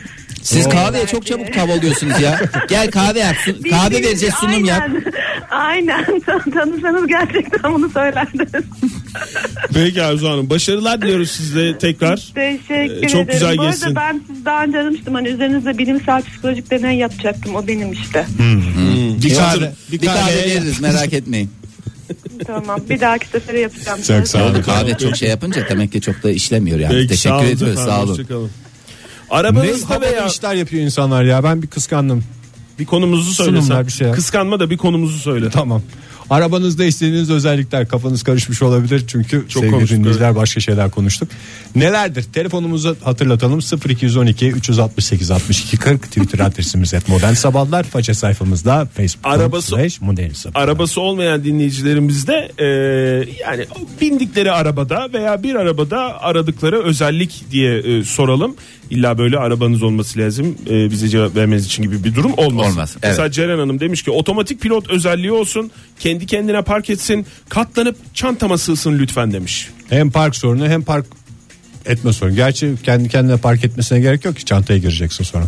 Siz 0.44 0.66
Oo. 0.66 0.70
kahveye 0.70 1.06
çok 1.06 1.26
çabuk 1.26 1.52
tav 1.52 1.68
oluyorsunuz 1.70 2.20
ya. 2.20 2.40
Gel 2.68 2.90
kahve 2.90 3.18
yap. 3.18 3.36
sun- 3.46 3.70
kahve 3.70 4.02
vereceğiz 4.02 4.34
sunum 4.34 4.64
yap. 4.64 4.82
aynen, 5.50 5.88
Aynen. 5.98 6.20
Tan- 6.20 6.50
Tanısanız 6.50 7.06
gerçekten 7.06 7.74
bunu 7.74 7.90
söylerdiniz. 7.90 8.64
Peki 9.74 10.02
Arzu 10.02 10.28
Hanım. 10.28 10.50
Başarılar 10.50 11.02
diliyoruz 11.02 11.30
size 11.30 11.78
tekrar. 11.78 12.16
Teşekkür 12.34 13.02
Ee, 13.02 13.08
çok 13.08 13.20
ederim. 13.20 13.26
güzel 13.32 13.56
Bu 13.58 13.62
arada 13.62 13.70
geçsin. 13.72 13.96
ben 13.96 14.22
siz 14.34 14.44
daha 14.44 14.64
önce 14.64 14.78
aramıştım. 14.78 15.14
Hani 15.14 15.28
üzerinizde 15.28 15.78
bilimsel 15.78 16.22
psikolojik 16.22 16.70
deney 16.70 16.96
yapacaktım. 16.98 17.54
O 17.56 17.66
benim 17.66 17.92
işte. 17.92 18.26
Bir 18.38 19.22
Bir 19.30 19.34
kahve. 19.36 19.72
Bir 19.92 19.98
kahve 20.06 20.36
veririz 20.36 20.80
merak 20.80 21.12
etmeyin. 21.12 21.50
tamam. 22.46 22.80
Bir 22.90 23.00
dahaki 23.00 23.26
sefere 23.28 23.60
yapacağım. 23.60 24.00
Çok 24.02 24.28
sağ 24.28 24.44
olun. 24.46 24.62
Kahve 24.62 24.98
çok 24.98 25.16
şey 25.16 25.28
yapınca 25.28 25.68
demek 25.68 25.92
ki 25.92 26.00
çok 26.00 26.22
da 26.22 26.30
işlemiyor 26.30 26.78
yani. 26.78 26.92
Peki, 26.94 27.08
Teşekkür 27.08 27.34
olun 27.36 27.44
ediyoruz 27.44 27.78
efendim, 27.78 27.92
sağ 27.92 28.02
olun. 28.02 28.26
Ne 29.30 29.36
Arabanızda 29.36 29.90
havalı 29.90 30.02
veya 30.02 30.26
işler 30.26 30.54
yapıyor 30.54 30.82
insanlar 30.82 31.22
ya 31.24 31.44
ben 31.44 31.62
bir 31.62 31.66
kıskandım. 31.66 32.24
bir 32.78 32.84
konumuzu 32.86 33.32
söylesen. 33.32 33.86
Bir 33.86 33.92
şey. 33.92 34.10
Kıskanma 34.10 34.60
da 34.60 34.70
bir 34.70 34.76
konumuzu 34.76 35.18
söyle. 35.18 35.50
Tamam. 35.50 35.82
Arabanızda 36.30 36.84
istediğiniz 36.84 37.30
özellikler 37.30 37.88
kafanız 37.88 38.22
karışmış 38.22 38.62
olabilir 38.62 39.04
çünkü 39.06 39.44
Çok 39.48 39.52
sevgili 39.62 39.70
konuştuk, 39.70 39.98
dinleyiciler 39.98 40.36
başka 40.36 40.60
şeyler 40.60 40.90
konuştuk. 40.90 41.28
Nelerdir? 41.76 42.22
Telefonumuzu 42.22 42.96
hatırlatalım 43.04 43.60
0212 43.88 44.48
368 44.50 45.30
62 45.30 45.76
40 45.76 46.02
Twitter 46.02 46.38
adresimiz 46.38 46.94
et 46.94 47.08
modern 47.08 47.32
sabahlar 47.32 47.84
faça 47.84 48.14
sayfamızda 48.14 48.88
Facebook 48.96 49.26
Arabası- 49.26 49.76
modern 50.00 50.30
sabahlar. 50.30 50.64
Arabası 50.64 51.00
olmayan 51.00 51.44
dinleyicilerimiz 51.44 52.26
de 52.26 52.50
e, 52.58 52.64
yani 53.42 53.66
bindikleri 54.00 54.52
arabada 54.52 55.08
veya 55.12 55.42
bir 55.42 55.54
arabada 55.54 56.22
aradıkları 56.22 56.82
özellik 56.84 57.44
diye 57.50 57.78
e, 57.78 58.04
soralım. 58.04 58.56
İlla 58.90 59.18
böyle 59.18 59.38
arabanız 59.38 59.82
olması 59.82 60.18
lazım 60.18 60.56
e, 60.70 60.90
bize 60.90 61.08
cevap 61.08 61.36
vermeniz 61.36 61.66
için 61.66 61.82
gibi 61.82 62.04
bir 62.04 62.14
durum 62.14 62.32
olmasın. 62.36 62.70
Olmaz, 62.70 62.90
evet. 62.94 63.04
Mesela 63.04 63.30
Ceren 63.30 63.58
Hanım 63.58 63.80
demiş 63.80 64.02
ki 64.02 64.10
otomatik 64.10 64.60
pilot 64.60 64.90
özelliği 64.90 65.32
olsun 65.32 65.70
kendi 66.00 66.26
kendine 66.26 66.62
park 66.62 66.90
etsin 66.90 67.26
katlanıp 67.48 68.14
çantama 68.14 68.58
sığsın 68.58 68.98
lütfen 68.98 69.32
demiş. 69.32 69.68
Hem 69.90 70.10
park 70.10 70.36
sorunu 70.36 70.68
hem 70.68 70.82
park 70.82 71.06
etme 71.86 72.12
sorunu. 72.12 72.34
Gerçi 72.36 72.74
kendi 72.82 73.08
kendine 73.08 73.36
park 73.36 73.64
etmesine 73.64 74.00
gerek 74.00 74.24
yok 74.24 74.36
ki 74.36 74.44
çantaya 74.44 74.78
gireceksin 74.78 75.24
sonra. 75.24 75.44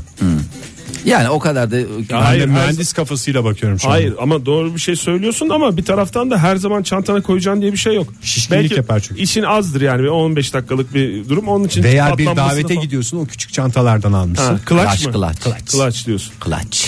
Yani 1.05 1.29
o 1.29 1.39
kadar 1.39 1.71
da 1.71 1.77
Ben 2.11 2.15
Hayır, 2.23 2.41
de 2.41 2.47
her- 2.47 2.49
mühendis 2.53 2.93
kafasıyla 2.93 3.45
bakıyorum 3.45 3.81
şu 3.81 3.89
Hayır 3.91 4.13
an. 4.13 4.17
ama 4.23 4.47
doğru 4.47 4.75
bir 4.75 4.81
şey 4.81 4.97
söylüyorsun 4.97 5.49
ama 5.49 5.77
bir 5.77 5.85
taraftan 5.85 6.31
da 6.31 6.39
her 6.39 6.57
zaman 6.57 6.83
çantana 6.83 7.21
koyacaksın 7.23 7.63
diye 7.63 7.73
bir 7.73 7.77
şey 7.77 7.95
yok. 7.95 8.13
Şişkinlik 8.23 8.77
yapar 8.77 9.01
çünkü. 9.01 9.21
işin 9.23 9.43
azdır 9.43 9.81
yani 9.81 10.03
bir 10.03 10.09
15 10.09 10.55
dakikalık 10.55 10.95
bir 10.95 11.29
durum 11.29 11.49
onun 11.49 11.65
için 11.65 11.83
Veya 11.83 12.19
bir 12.19 12.27
davete 12.27 12.69
falan- 12.75 12.83
gidiyorsun 12.83 13.19
o 13.19 13.27
küçük 13.27 13.53
çantalardan 13.53 14.13
almışsın. 14.13 14.45
Ha, 14.55 14.61
clutch 14.69 14.85
Clutch, 14.97 15.07
mı? 15.07 15.13
clutch. 15.13 15.73
Clutch 15.73 16.07
diyorsun. 16.07 16.33
Clutch. 16.45 16.87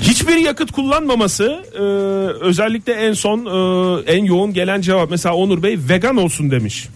Hiçbir 0.00 0.36
yakıt 0.36 0.72
kullanmaması 0.72 1.64
e, 1.74 1.82
özellikle 2.44 2.92
en 2.92 3.12
son 3.12 3.38
e, 3.46 4.02
en 4.12 4.24
yoğun 4.24 4.52
gelen 4.52 4.80
cevap 4.80 5.10
mesela 5.10 5.34
Onur 5.34 5.62
Bey 5.62 5.78
vegan 5.88 6.16
olsun 6.16 6.50
demiş. 6.50 6.88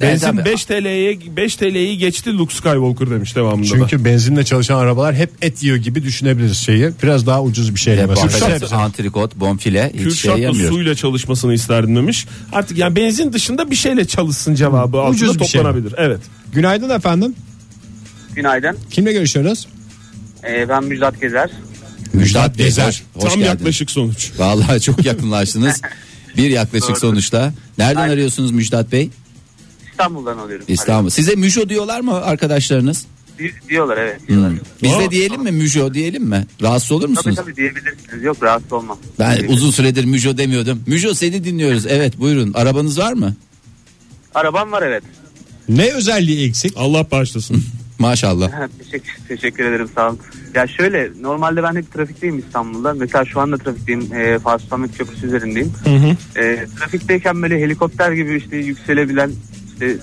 Benzin 0.00 0.26
tabii. 0.26 0.44
5 0.44 0.64
TL'ye 0.64 1.18
5 1.36 1.56
TL'yi 1.56 1.98
geçti 1.98 2.38
Luke 2.38 2.54
Skywalker 2.54 3.10
demiş 3.10 3.36
devamında 3.36 3.62
da. 3.62 3.68
Çünkü 3.68 4.04
benzinle 4.04 4.44
çalışan 4.44 4.78
arabalar 4.78 5.14
hep 5.14 5.30
et 5.42 5.62
yiyor 5.62 5.76
gibi 5.76 6.02
düşünebiliriz 6.02 6.58
şeyi. 6.58 6.90
Biraz 7.02 7.26
daha 7.26 7.42
ucuz 7.42 7.74
bir 7.74 7.80
şey 7.80 7.96
yemesi. 7.96 8.22
bahsediyoruz, 8.22 8.60
Sebze. 8.60 8.76
antrikot, 8.76 9.36
bonfile 9.36 9.86
hiç 9.88 9.94
şey 9.94 10.04
Kürşat'la 10.04 10.38
yemiyor. 10.38 10.70
suyla 10.72 10.94
çalışmasını 10.94 11.54
isterdim 11.54 11.96
demiş. 11.96 12.26
Artık 12.52 12.78
yani 12.78 12.96
benzin 12.96 13.32
dışında 13.32 13.70
bir 13.70 13.76
şeyle 13.76 14.04
çalışsın 14.04 14.54
cevabı 14.54 14.98
altında 14.98 15.10
Ucuz 15.10 15.40
bir 15.40 15.44
şey. 15.44 15.60
toplanabilir. 15.60 15.94
Evet. 15.96 16.20
Günaydın 16.52 16.90
efendim. 16.90 17.34
Günaydın. 18.34 18.76
Kimle 18.90 19.12
görüşüyoruz? 19.12 19.66
Ee, 20.48 20.68
ben 20.68 20.84
Müjdat 20.84 21.20
Gezer. 21.20 21.50
Müjdat 22.16 22.56
Gezer. 22.58 23.02
hoş, 23.14 23.22
Tam 23.22 23.30
geldiniz. 23.30 23.46
yaklaşık 23.46 23.90
sonuç. 23.90 24.30
Vallahi 24.38 24.80
çok 24.80 25.04
yakınlaştınız. 25.04 25.80
Bir 26.36 26.50
yaklaşık 26.50 26.98
sonuçta. 26.98 27.52
Nereden 27.78 28.00
Aynen. 28.00 28.12
arıyorsunuz 28.12 28.50
Müjdat 28.50 28.92
Bey? 28.92 29.10
İstanbul'dan 29.90 30.38
alıyorum. 30.38 30.64
İstanbul. 30.68 31.10
Size 31.10 31.34
Müjo 31.34 31.68
diyorlar 31.68 32.00
mı 32.00 32.14
arkadaşlarınız? 32.14 33.06
Di- 33.38 33.52
diyorlar 33.68 33.96
evet. 33.96 34.28
Diyorlar. 34.28 34.50
Hmm. 34.50 34.58
Biz 34.82 34.98
de 34.98 35.10
diyelim 35.10 35.42
mi 35.42 35.50
Müjo 35.50 35.94
diyelim 35.94 36.24
mi? 36.24 36.46
Rahatsız 36.62 36.92
olur 36.92 37.02
Tabii 37.02 37.10
musunuz? 37.12 37.36
tabii 37.36 37.56
diyebilirsiniz. 37.56 38.22
Yok 38.22 38.42
rahatsız 38.42 38.72
olmam. 38.72 38.98
Ben 39.18 39.44
uzun 39.48 39.70
süredir 39.70 40.04
Müjo 40.04 40.38
demiyordum. 40.38 40.82
Müjo 40.86 41.14
seni 41.14 41.44
dinliyoruz. 41.44 41.86
Evet 41.86 42.18
buyurun. 42.18 42.52
Arabanız 42.54 42.98
var 42.98 43.12
mı? 43.12 43.34
Arabam 44.34 44.72
var 44.72 44.82
evet. 44.82 45.02
Ne 45.68 45.92
özelliği 45.92 46.48
eksik? 46.48 46.72
Allah 46.76 47.10
bağışlasın. 47.10 47.64
Maşallah. 47.98 48.50
teşekkür, 48.78 49.14
teşekkür 49.28 49.64
ederim 49.64 49.88
sağ 49.94 50.08
olun. 50.08 50.18
Ya 50.54 50.66
şöyle 50.66 51.10
normalde 51.20 51.62
ben 51.62 51.76
hep 51.76 51.92
trafikteyim 51.92 52.38
İstanbul'da. 52.38 52.94
Mesela 52.94 53.24
şu 53.24 53.40
anda 53.40 53.58
trafikteyim. 53.58 54.14
E, 54.14 54.38
Fatih 54.38 54.68
Samet 54.68 54.98
Köprüsü 54.98 55.26
üzerindeyim. 55.26 55.72
E, 56.36 56.66
trafikteyken 56.78 57.42
böyle 57.42 57.60
helikopter 57.60 58.12
gibi 58.12 58.36
işte 58.36 58.56
yükselebilen 58.56 59.30
işte 59.72 59.96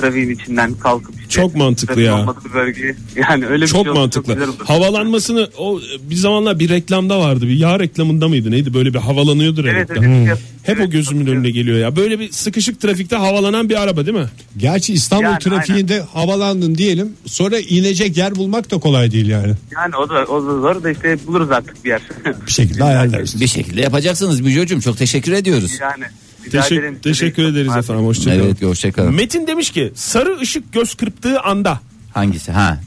trafiğin 0.00 0.30
içinden 0.30 0.74
kalkıp 0.74 1.14
işte 1.16 1.28
Çok 1.28 1.56
mantıklı 1.56 2.02
ya. 2.02 2.26
bölgeyi 2.54 2.94
yani 3.30 3.46
öyle 3.46 3.62
bir 3.62 3.68
Çok 3.68 3.82
şey 3.82 3.90
olsa 3.90 4.00
mantıklı. 4.00 4.34
güzel 4.34 4.48
olur. 4.48 4.58
Havalanmasını 4.64 5.48
o 5.58 5.80
bir 6.10 6.14
zamanlar 6.14 6.58
bir 6.58 6.68
reklamda 6.68 7.18
vardı. 7.20 7.44
Bir 7.48 7.56
yağ 7.56 7.78
reklamında 7.80 8.28
mıydı? 8.28 8.50
Neydi? 8.50 8.74
Böyle 8.74 8.94
bir 8.94 8.98
havalanıyordur 8.98 9.64
Evet, 9.64 9.90
reklam. 9.90 10.04
evet, 10.04 10.28
evet. 10.28 10.38
Hep 10.62 10.78
o 10.78 10.82
Evet, 10.82 10.92
gözümün 10.92 11.26
çok 11.26 11.34
önüne 11.34 11.50
geliyor 11.50 11.78
ya. 11.78 11.96
Böyle 11.96 12.18
bir 12.20 12.32
sıkışık 12.32 12.80
trafikte 12.80 13.16
havalanan 13.16 13.68
bir 13.68 13.82
araba 13.82 14.06
değil 14.06 14.16
mi? 14.18 14.26
Gerçi 14.56 14.92
İstanbul 14.94 15.24
Yani, 15.24 15.38
trafiğinde 15.38 16.00
havalandın 16.00 16.74
diyelim. 16.74 17.12
Sonra 17.26 17.58
inecek 17.58 18.16
yer 18.16 18.36
bulmak 18.36 18.70
da 18.70 18.78
kolay 18.78 19.10
değil 19.10 19.26
yani. 19.28 19.52
Yani 19.74 19.96
o 19.96 20.08
da, 20.08 20.24
o 20.24 20.46
da 20.46 20.60
zor 20.60 20.82
da 20.82 20.90
işte 20.90 21.18
buluruz 21.26 21.50
artık 21.50 21.84
bir 21.84 21.88
yer. 21.88 22.02
Bir 22.46 22.50
şekilde 22.52 22.84
ayarlarız. 22.90 23.40
Bir 23.40 23.46
şekilde 23.46 23.80
yapacaksınız 23.80 24.40
Müjo'cum. 24.40 24.80
Çok 24.80 24.98
teşekkür 24.98 25.32
ediyoruz. 25.32 25.72
yani. 25.80 26.04
Teşekkür, 26.50 26.82
ederim. 26.82 26.98
teşekkür 27.02 27.42
ederiz 27.44 27.66
nazik. 27.68 27.84
efendim. 27.84 28.06
Hoşçakalın. 28.06 28.44
Evet 28.44 28.62
hoşçakalın. 28.62 29.14
Metin 29.14 29.46
demiş 29.46 29.70
ki 29.70 29.92
sarı 29.94 30.38
ışık 30.40 30.72
göz 30.72 30.94
kırptığı 30.94 31.40
anda 31.40 31.80
Hangisi? 32.14 32.52
Ha. 32.52 32.80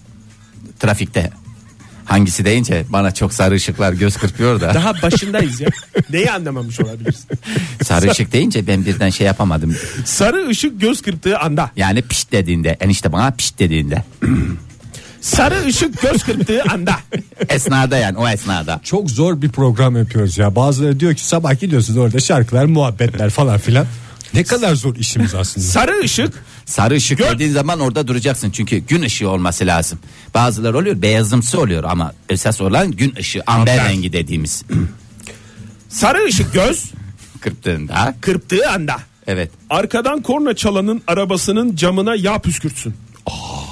Trafikte. 0.80 1.32
Hangisi 2.06 2.46
deyince 2.46 2.86
bana 2.90 3.14
çok 3.14 3.34
sarı 3.34 3.56
ışıklar 3.56 3.94
göz 3.94 4.18
kırpıyor 4.18 4.62
da. 4.62 4.74
daha 4.74 5.02
başındayız 5.02 5.62
ya. 5.62 5.70
Neyi 6.10 6.32
anlamamış 6.32 6.80
olabilirsin? 6.80 7.30
sarı 7.84 8.12
ışık 8.12 8.34
deyince 8.34 8.68
ben 8.68 8.86
birden 8.86 9.10
şey 9.10 9.28
yapamadım. 9.28 9.76
Sarı 10.06 10.48
ışık 10.48 10.82
göz 10.82 11.02
kırptığı 11.02 11.40
anda. 11.40 11.72
Yani 11.76 12.02
pişt 12.02 12.32
dediğinde 12.32 12.78
enişte 12.80 13.12
bana 13.12 13.32
pişt 13.32 13.60
dediğinde. 13.60 14.04
Sarı 15.22 15.66
ışık 15.66 16.02
göz 16.02 16.24
kırptığı 16.24 16.64
anda. 16.64 16.96
esnada 17.50 17.98
yani 17.98 18.18
o 18.18 18.28
esnada. 18.28 18.82
Çok 18.84 19.12
zor 19.12 19.42
bir 19.42 19.50
program 19.50 19.98
yapıyoruz 19.98 20.38
ya. 20.38 20.56
Bazıları 20.56 21.00
diyor 21.00 21.14
ki 21.14 21.26
sabah 21.26 21.60
gidiyorsunuz 21.60 21.98
orada 21.98 22.20
şarkılar, 22.20 22.66
muhabbetler 22.66 23.30
falan 23.30 23.58
filan. 23.58 23.86
Ne 24.34 24.44
kadar 24.44 24.76
zor 24.76 24.96
işimiz 24.96 25.36
aslında. 25.36 25.68
Sarı 25.68 26.00
ışık 26.04 26.44
Sarı 26.66 26.94
ışık 26.96 27.18
Gör- 27.18 27.32
dediğin 27.34 27.52
zaman 27.52 27.80
orada 27.80 28.08
duracaksın 28.08 28.52
çünkü 28.52 28.78
gün 28.78 29.02
ışığı 29.02 29.30
olması 29.30 29.66
lazım. 29.66 30.00
Bazıları 30.34 30.78
oluyor 30.78 31.02
beyazımsı 31.02 31.60
oluyor 31.62 31.84
ama 31.84 32.14
esas 32.30 32.62
olan 32.62 32.92
gün 32.92 33.16
ışığı 33.20 33.42
amber 33.48 33.78
Amber. 33.78 33.90
rengi 33.90 34.14
dediğimiz. 34.14 34.64
sarı 35.90 36.26
ışık 36.26 36.54
göz 36.54 36.92
Kırptığında 37.42 38.16
kırptığı 38.22 38.70
anda. 38.70 38.96
evet 39.28 39.52
Arkadan 39.70 40.22
korna 40.22 40.56
çalanın 40.56 41.02
arabasının 41.08 41.76
camına 41.76 42.16
yağ 42.16 42.40
püskürtsün. 42.40 42.94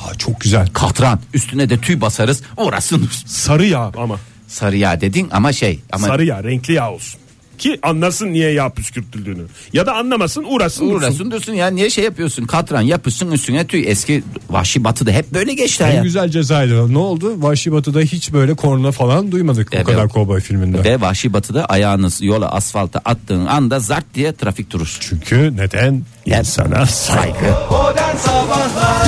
Aa, 0.10 0.14
çok 0.18 0.42
güzel. 0.42 0.68
katran 0.74 1.20
üstüne 1.34 1.70
de 1.70 1.78
tüy 1.78 2.02
basarız 2.02 2.42
orası 2.58 3.00
Sarı 3.26 3.66
yağ 3.66 3.92
ama. 3.98 4.18
sarı 4.48 4.78
yağ 4.78 5.02
dedin 5.02 5.28
ama 5.32 5.54
şey 5.54 5.80
ama 5.92 6.08
Sarı 6.08 6.26
yağ 6.26 6.44
renkli 6.44 6.74
yağ 6.74 6.92
olsun. 6.92 7.20
Ki 7.58 7.80
anlasın 7.84 8.28
niye 8.34 8.52
yağ 8.52 8.70
püskürtüldüğünü. 8.70 9.42
Ya 9.74 9.86
da 9.86 9.96
anlamasın 9.96 10.44
uğraşsın 10.50 10.86
dursun. 10.90 10.98
uğrasın 10.98 11.32
dursun 11.32 11.54
ya 11.54 11.68
niye 11.68 11.90
şey 11.90 12.04
yapıyorsun 12.04 12.46
katran 12.46 12.82
yapışsın 12.82 13.32
üstüne 13.32 13.68
tüy 13.68 13.84
eski 13.88 14.24
vahşi 14.50 14.84
batıda 14.84 15.12
hep 15.12 15.34
böyle 15.34 15.54
geçti 15.54 15.84
En 15.84 15.88
hayat. 15.88 16.04
güzel 16.04 16.30
cezaydı. 16.30 16.94
Ne 16.94 16.98
oldu? 16.98 17.34
Vahşi 17.42 17.72
Batı'da 17.72 18.00
hiç 18.00 18.34
böyle 18.34 18.54
korna 18.54 18.92
falan 18.92 19.32
duymadık 19.32 19.68
Evet. 19.72 19.86
o 19.88 19.92
kadar 19.92 20.10
kovboy 20.10 20.42
filminde. 20.42 20.84
Ve 20.84 21.02
vahşi 21.02 21.34
batıda 21.34 21.66
ayağınız 21.66 22.22
yola 22.22 22.52
asfalta 22.52 23.00
attığın 23.06 23.46
anda 23.46 23.80
zart 23.80 24.06
diye 24.16 24.34
trafik 24.36 24.72
durur. 24.72 24.98
Çünkü 25.00 25.54
neden? 25.58 26.04
İnsana 26.26 26.86
Saygı. 26.86 27.54
Modern 27.72 28.16
Sabahlar 28.18 29.08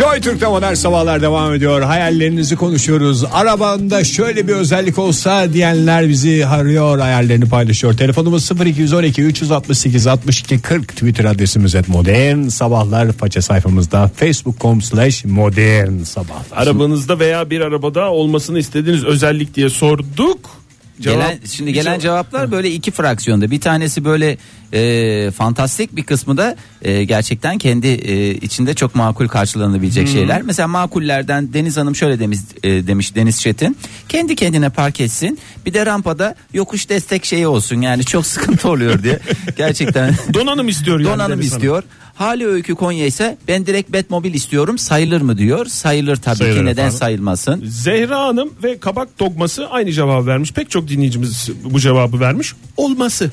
Joy 0.00 0.20
Türk'te 0.20 0.46
modern 0.46 0.74
sabahlar 0.74 1.22
devam 1.22 1.54
ediyor. 1.54 1.82
Hayallerinizi 1.82 2.56
konuşuyoruz. 2.56 3.24
Arabanda 3.32 4.04
şöyle 4.04 4.48
bir 4.48 4.52
özellik 4.52 4.98
olsa 4.98 5.52
diyenler 5.52 6.08
bizi 6.08 6.46
arıyor. 6.46 6.98
Hayallerini 6.98 7.48
paylaşıyor. 7.48 7.96
Telefonumuz 7.96 8.50
0212 8.66 9.22
368 9.22 10.06
62 10.06 10.60
40 10.60 10.88
Twitter 10.88 11.24
adresimiz 11.24 11.74
et 11.74 11.88
modern 11.88 12.48
sabahlar. 12.48 13.12
Faça 13.12 13.42
sayfamızda 13.42 14.10
facebook.com 14.16 14.82
slash 14.82 15.24
modern 15.24 16.02
sabahlar. 16.02 16.56
Arabanızda 16.56 17.18
veya 17.18 17.50
bir 17.50 17.60
arabada 17.60 18.10
olmasını 18.10 18.58
istediğiniz 18.58 19.04
özellik 19.04 19.54
diye 19.54 19.70
sorduk. 19.70 20.59
Cevap- 21.00 21.14
Gelen, 21.14 21.38
şimdi 21.52 21.72
gelen 21.72 21.98
cevaplar 21.98 22.50
böyle 22.50 22.70
iki 22.70 22.90
fraksiyonda. 22.90 23.50
Bir 23.50 23.60
tanesi 23.60 24.04
böyle 24.04 24.36
e, 24.72 25.30
fantastik 25.30 25.96
bir 25.96 26.02
kısmı 26.02 26.36
da 26.36 26.56
e, 26.82 27.04
gerçekten 27.04 27.58
kendi 27.58 27.86
e, 27.86 28.30
içinde 28.34 28.74
çok 28.74 28.94
makul 28.94 29.28
karşılanabilecek 29.28 30.08
şeyler. 30.08 30.42
Mesela 30.42 30.68
makullerden 30.68 31.52
Deniz 31.52 31.76
Hanım 31.76 31.96
şöyle 31.96 32.18
demiş 32.20 32.38
e, 32.62 32.86
demiş 32.86 33.14
Deniz 33.14 33.40
Çetin. 33.40 33.76
Kendi 34.08 34.36
kendine 34.36 34.68
park 34.70 35.00
etsin. 35.00 35.38
Bir 35.66 35.74
de 35.74 35.86
rampada 35.86 36.34
yokuş 36.54 36.88
destek 36.88 37.24
şeyi 37.24 37.46
olsun. 37.46 37.80
Yani 37.80 38.04
çok 38.04 38.26
sıkıntı 38.26 38.68
oluyor 38.68 39.02
diye. 39.02 39.18
Gerçekten 39.56 40.14
Donanım 40.34 40.68
istiyor 40.68 41.00
yani. 41.00 41.08
donanım 41.08 41.20
Deniz 41.38 41.50
Hanım. 41.50 41.56
istiyor. 41.56 41.82
Hali 42.20 42.46
Öykü 42.46 42.74
Konya 42.74 43.06
ise 43.06 43.38
ben 43.48 43.66
direkt 43.66 43.92
Batmobil 43.92 44.34
istiyorum. 44.34 44.78
Sayılır 44.78 45.20
mı 45.20 45.38
diyor. 45.38 45.66
Sayılır 45.66 46.16
tabii 46.16 46.36
Sayılır 46.36 46.58
ki 46.58 46.64
neden 46.64 46.72
efendim. 46.72 46.98
sayılmasın? 46.98 47.64
Zehra 47.66 48.20
Hanım 48.20 48.52
ve 48.62 48.78
Kabak 48.78 49.18
Dogması 49.18 49.68
aynı 49.68 49.92
cevabı 49.92 50.26
vermiş. 50.26 50.52
Pek 50.52 50.70
çok 50.70 50.88
dinleyicimiz 50.88 51.48
bu 51.64 51.80
cevabı 51.80 52.20
vermiş. 52.20 52.52
Olması. 52.76 53.30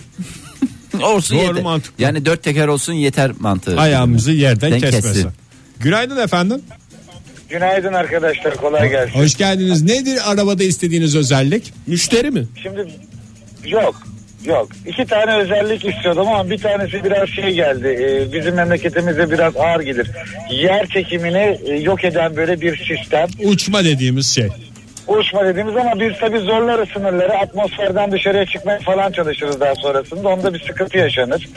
Olsun 1.03 1.38
Doğru, 1.38 1.46
yeter. 1.46 1.63
mantıklı. 1.63 2.03
Yani 2.03 2.25
dört 2.25 2.44
teker 2.44 2.67
olsun 2.67 2.94
yeter 2.94 3.32
mantığı. 3.39 3.79
Ayağımızı 3.79 4.32
yerden 4.32 4.72
Den 4.72 4.79
kesmesin. 4.79 5.08
kessin. 5.13 5.29
Günaydın 5.79 6.17
efendim. 6.17 6.62
Günaydın 7.50 7.94
arkadaşlar 7.94 8.56
kolay 8.58 8.89
gelsin. 8.89 9.20
Hoş 9.20 9.36
geldiniz. 9.36 9.82
Nedir 9.82 10.32
arabada 10.32 10.63
istediğiniz 10.63 11.15
özellik? 11.15 11.74
Müşteri 11.88 12.32
mi? 12.32 12.48
Şimdi 12.63 12.88
yok 13.70 14.08
yok 14.48 14.70
iki 14.86 15.06
tane 15.06 15.36
özellik 15.36 15.86
istiyordum 15.86 16.27
ama 16.27 16.50
bir 16.50 16.58
tanesi 16.58 17.04
biraz 17.04 17.30
şey 17.30 17.54
geldi 17.54 17.88
Ee, 17.88 18.34
bizim 18.34 18.56
memleketimize 18.56 19.32
biraz 19.32 19.58
ağır 19.58 19.80
gelir. 19.80 20.08
Yer 20.51 20.88
çekimini 20.88 21.58
e, 21.66 21.75
yok 21.75 22.04
eden 22.04 22.36
böyle 22.36 22.62
bir 22.62 22.77
sistem. 22.77 23.27
Uçma 23.44 23.84
dediğimiz 23.84 24.36
şey. 24.36 24.48
Uçma 25.08 25.46
dediğimiz 25.46 25.76
ama 25.78 26.00
biz 26.00 26.20
tabii 26.20 26.40
zorlarız 26.40 26.90
sınırları 26.90 27.34
atmosferden 27.34 28.12
dışarıya 28.12 28.46
çıkmaya 28.46 28.80
falan 28.80 29.12
çalışırız 29.12 29.60
daha 29.60 29.76
sonrasında. 29.76 30.28
Onda 30.30 30.54
bir 30.54 30.60
sıkıntı 30.68 30.98
yaşanır. 30.98 31.48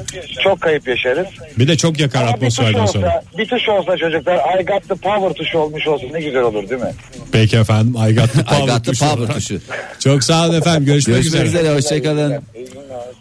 Çok 0.44 0.60
kayıp 0.60 0.88
yaşarız. 0.88 1.26
Bir 1.58 1.68
de 1.68 1.76
çok 1.76 2.00
yakar 2.00 2.22
Ama 2.22 2.40
bir 2.40 2.40
tuş 2.50 2.58
atmosferden 2.58 2.80
olsa, 2.82 2.92
sonra. 2.92 3.22
bir 3.38 3.46
tuş 3.46 3.68
olsa 3.68 3.96
çocuklar 3.96 4.60
I 4.60 4.64
got 4.64 4.88
the 4.88 4.94
power 4.94 5.32
tuşu 5.34 5.58
olmuş 5.58 5.86
olsun 5.88 6.08
ne 6.12 6.20
güzel 6.20 6.42
olur 6.42 6.68
değil 6.68 6.80
mi? 6.80 6.92
Peki 7.32 7.56
efendim. 7.56 7.94
I 8.08 8.14
got 8.14 8.32
the 8.32 8.40
I 8.40 8.44
power, 8.44 8.74
got 8.74 8.84
the 8.84 8.90
tuşu. 8.90 9.04
power 9.04 9.34
tuşu. 9.34 9.60
Çok 9.98 10.24
sağ 10.24 10.46
olun 10.46 10.54
efendim. 10.58 10.84
Görüşmek, 10.84 11.16
Görüşmek 11.16 11.44
üzere. 11.46 11.60
üzere 11.62 11.74
hoşçakalın. 11.76 12.42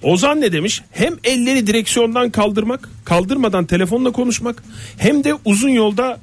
Ozan 0.03 0.41
ne 0.41 0.51
demiş? 0.51 0.81
Hem 0.91 1.13
elleri 1.23 1.67
direksiyondan 1.67 2.29
kaldırmak, 2.29 2.89
kaldırmadan 3.05 3.65
telefonla 3.65 4.11
konuşmak, 4.11 4.63
hem 4.97 5.23
de 5.23 5.33
uzun 5.45 5.69
yolda 5.69 6.17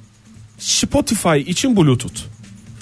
Spotify 0.59 1.39
için 1.39 1.77
Bluetooth. 1.77 2.21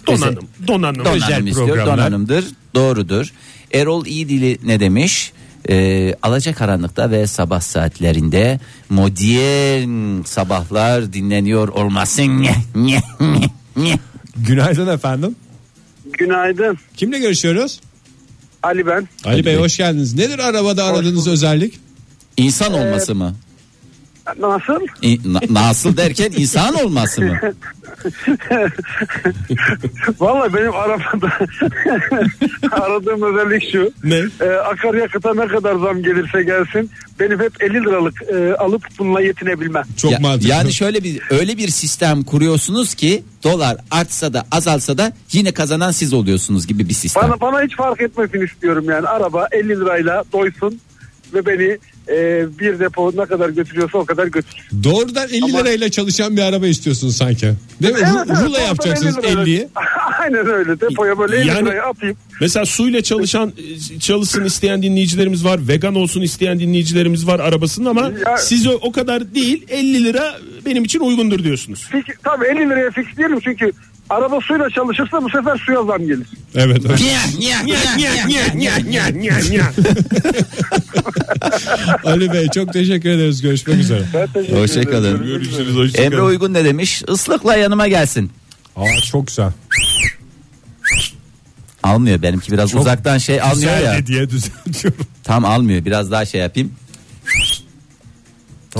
Donanım, 0.06 0.48
donanım. 0.66 1.04
Donanım 1.04 1.46
istiyor 1.46 1.68
programlar. 1.68 1.98
donanımdır 1.98 2.44
doğrudur. 2.74 3.32
Erol 3.72 4.06
iyi 4.06 4.28
dili 4.28 4.58
ne 4.64 4.80
demiş? 4.80 5.32
Ee, 5.68 6.14
alacakaranlıkta 6.22 7.10
ve 7.10 7.26
sabah 7.26 7.60
saatlerinde 7.60 8.60
modern 8.90 10.22
sabahlar 10.22 11.12
dinleniyor 11.12 11.68
olmasın. 11.68 12.46
Günaydın 14.36 14.86
efendim. 14.86 15.36
Günaydın. 16.12 16.78
Kimle 16.96 17.18
görüşüyoruz? 17.18 17.80
Ali 18.62 18.86
ben. 18.86 19.08
Ali 19.24 19.46
Bey 19.46 19.52
Bey. 19.54 19.60
hoş 19.60 19.76
geldiniz. 19.76 20.14
Nedir 20.14 20.38
arabada 20.38 20.84
aradığınız 20.84 21.28
özellik? 21.28 21.80
İnsan 22.36 22.72
olması 22.74 23.14
mı? 23.14 23.34
Nasıl? 24.40 24.80
İ- 25.02 25.32
na- 25.32 25.40
nasıl 25.50 25.96
derken 25.96 26.32
insan 26.36 26.74
olması 26.74 27.22
mı? 27.22 27.38
Vallahi 30.20 30.54
benim 30.54 30.74
arabada 30.74 31.32
aradığım 32.72 33.22
özellik 33.22 33.72
şu. 33.72 33.92
Ne? 34.04 34.22
E, 34.40 34.50
akaryakıta 34.50 35.34
ne 35.34 35.46
kadar 35.46 35.74
zam 35.76 36.02
gelirse 36.02 36.42
gelsin 36.42 36.90
benim 37.20 37.40
hep 37.40 37.62
50 37.62 37.74
liralık 37.74 38.22
e, 38.22 38.54
alıp 38.54 38.82
bununla 38.98 39.20
yetinebilmem. 39.20 39.84
Çok 39.96 40.12
Ya- 40.12 40.18
mantıklı. 40.18 40.48
Yani 40.48 40.72
şöyle 40.72 41.02
bir 41.04 41.20
öyle 41.30 41.56
bir 41.58 41.68
sistem 41.68 42.22
kuruyorsunuz 42.22 42.94
ki 42.94 43.22
dolar 43.44 43.76
artsa 43.90 44.32
da 44.34 44.44
azalsa 44.52 44.98
da 44.98 45.12
yine 45.32 45.52
kazanan 45.52 45.90
siz 45.90 46.12
oluyorsunuz 46.14 46.66
gibi 46.66 46.88
bir 46.88 46.94
sistem. 46.94 47.22
Bana 47.22 47.40
bana 47.40 47.62
hiç 47.62 47.76
fark 47.76 48.00
etmesini 48.00 48.44
istiyorum 48.44 48.84
yani. 48.88 49.06
Araba 49.08 49.48
50 49.52 49.68
lirayla 49.68 50.24
doysun 50.32 50.80
ve 51.34 51.46
beni 51.46 51.78
e, 52.08 52.44
bir 52.58 52.78
depo 52.80 53.12
ne 53.16 53.26
kadar 53.26 53.48
götürüyorsa 53.48 53.98
o 53.98 54.04
kadar 54.04 54.26
götür. 54.26 54.54
Doğrudan 54.84 55.28
50 55.28 55.44
Ama- 55.44 55.58
lirayla 55.58 55.90
çalışan 55.90 56.36
bir 56.36 56.42
araba 56.42 56.66
istiyorsunuz 56.66 57.16
sanki. 57.16 57.52
Değil 57.82 57.94
mi? 57.94 58.00
Evet, 58.04 58.26
evet, 58.26 58.38
Rula 58.42 58.58
yapacaksınız 58.60 59.18
50 59.18 59.22
lirayla. 59.24 59.42
50'yi. 59.44 59.68
Aynen 60.22 60.46
öyle. 60.46 60.80
Depoya 60.80 61.18
böyle 61.18 61.36
50 61.36 61.48
Yani- 61.48 61.66
liraya 61.66 61.82
atayım. 61.82 62.16
Mesela 62.40 62.66
suyla 62.66 63.02
çalışan 63.02 63.52
çalışsın 64.00 64.44
isteyen 64.44 64.82
dinleyicilerimiz 64.82 65.44
var. 65.44 65.68
Vegan 65.68 65.94
olsun 65.94 66.20
isteyen 66.22 66.60
dinleyicilerimiz 66.60 67.26
var 67.26 67.40
arabasının 67.40 67.86
ama 67.86 68.00
Ya- 68.26 68.36
siz 68.38 68.66
o, 68.66 68.70
o 68.72 68.92
kadar 68.92 69.34
değil 69.34 69.64
50 69.68 70.04
lira 70.04 70.34
benim 70.66 70.84
için 70.84 71.00
uygundur 71.00 71.44
diyorsunuz. 71.44 71.88
Fix, 71.90 72.04
tabii 72.24 72.44
50 72.46 72.70
liraya 72.70 72.90
fix 72.90 73.04
diyelim 73.16 73.40
çünkü 73.40 73.72
araba 74.10 74.40
suyla 74.40 74.70
çalışırsa 74.70 75.22
bu 75.22 75.30
sefer 75.30 75.56
suya 75.66 75.84
zam 75.84 75.98
gelir. 76.06 76.26
Evet. 76.54 76.82
evet. 76.86 77.00
Ali 82.04 82.32
Bey 82.32 82.48
çok 82.54 82.72
teşekkür 82.72 83.08
ederiz. 83.10 83.42
Görüşmek 83.42 83.78
üzere. 83.78 84.02
Ben 84.14 84.26
teşekkür 84.26 84.58
Hoşçakalın. 84.58 85.04
ederim. 85.04 85.26
Görüşürüz 85.26 85.76
hoşçakalın. 85.76 86.06
Emre 86.06 86.22
Uygun 86.22 86.54
ne 86.54 86.64
demiş? 86.64 87.02
Islıkla 87.08 87.56
yanıma 87.56 87.88
gelsin. 87.88 88.30
Aa 88.76 89.00
çok 89.10 89.26
güzel. 89.26 89.50
Almıyor 91.82 92.22
benimki 92.22 92.52
biraz 92.52 92.74
uzaktan 92.74 93.18
şey 93.18 93.40
almıyor 93.40 93.78
ya. 93.78 94.06
Diye 94.06 94.30
düzeltiyorum. 94.30 95.06
Tam 95.24 95.44
almıyor. 95.44 95.84
Biraz 95.84 96.10
daha 96.10 96.24
şey 96.24 96.40
yapayım. 96.40 96.72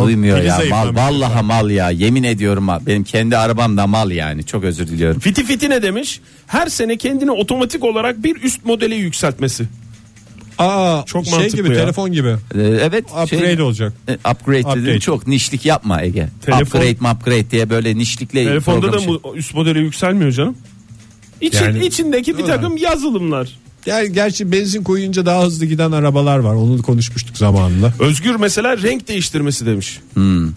Duymuyor 0.02 0.38
ya 0.42 0.52
mal. 0.52 0.56
zayıflamış. 0.58 1.00
Vallahi 1.00 1.42
mal 1.44 1.70
ya. 1.70 1.90
Yemin 1.90 2.22
ediyorum 2.22 2.64
mal. 2.64 2.86
Benim 2.86 3.04
kendi 3.04 3.36
arabam 3.36 3.76
da 3.76 3.86
mal 3.86 4.10
yani. 4.10 4.44
Çok 4.46 4.64
özür 4.64 4.86
diliyorum. 4.86 5.20
Fiti 5.20 5.44
Fiti 5.44 5.70
ne 5.70 5.82
demiş? 5.82 6.20
Her 6.46 6.66
sene 6.66 6.96
kendini 6.96 7.30
otomatik 7.30 7.84
olarak 7.84 8.22
bir 8.24 8.42
üst 8.42 8.64
modele 8.64 8.94
yükseltmesi. 8.94 9.64
Aa 10.58 11.02
Çok 11.06 11.24
şey 11.24 11.34
mantıklı 11.34 11.56
gibi 11.58 11.68
ya. 11.68 11.74
telefon 11.74 12.12
gibi. 12.12 12.28
Ee, 12.28 12.60
evet. 12.60 13.04
Upgrade 13.04 13.62
olacak. 13.62 13.92
E, 14.08 14.12
upgrade, 14.14 14.58
dedim 14.58 14.70
Upgrade. 14.80 15.00
çok 15.00 15.26
nişlik 15.26 15.66
yapma 15.66 16.02
Ege. 16.02 16.28
Telefon- 16.46 16.62
Upgrade 16.64 17.14
upgrade 17.14 17.50
diye 17.50 17.70
böyle 17.70 17.96
nişlikle 17.96 18.44
Telefonda 18.44 18.86
da 18.86 18.90
program 18.90 19.00
şey- 19.04 19.18
bu 19.24 19.36
üst 19.36 19.54
modele 19.54 19.78
yükselmiyor 19.78 20.32
canım. 20.32 20.56
İçin, 21.40 21.64
Yani- 21.64 21.86
içindeki 21.86 22.38
bir 22.38 22.44
takım 22.44 22.76
yazılımlar. 22.76 23.58
Ger 23.84 24.04
gerçi 24.04 24.52
benzin 24.52 24.82
koyunca 24.82 25.26
daha 25.26 25.42
hızlı 25.44 25.66
giden 25.66 25.92
arabalar 25.92 26.38
var. 26.38 26.54
Onu 26.54 26.82
konuşmuştuk 26.82 27.36
zamanında. 27.36 27.92
Özgür 28.00 28.34
mesela 28.36 28.78
renk 28.78 29.08
değiştirmesi 29.08 29.66
demiş. 29.66 30.00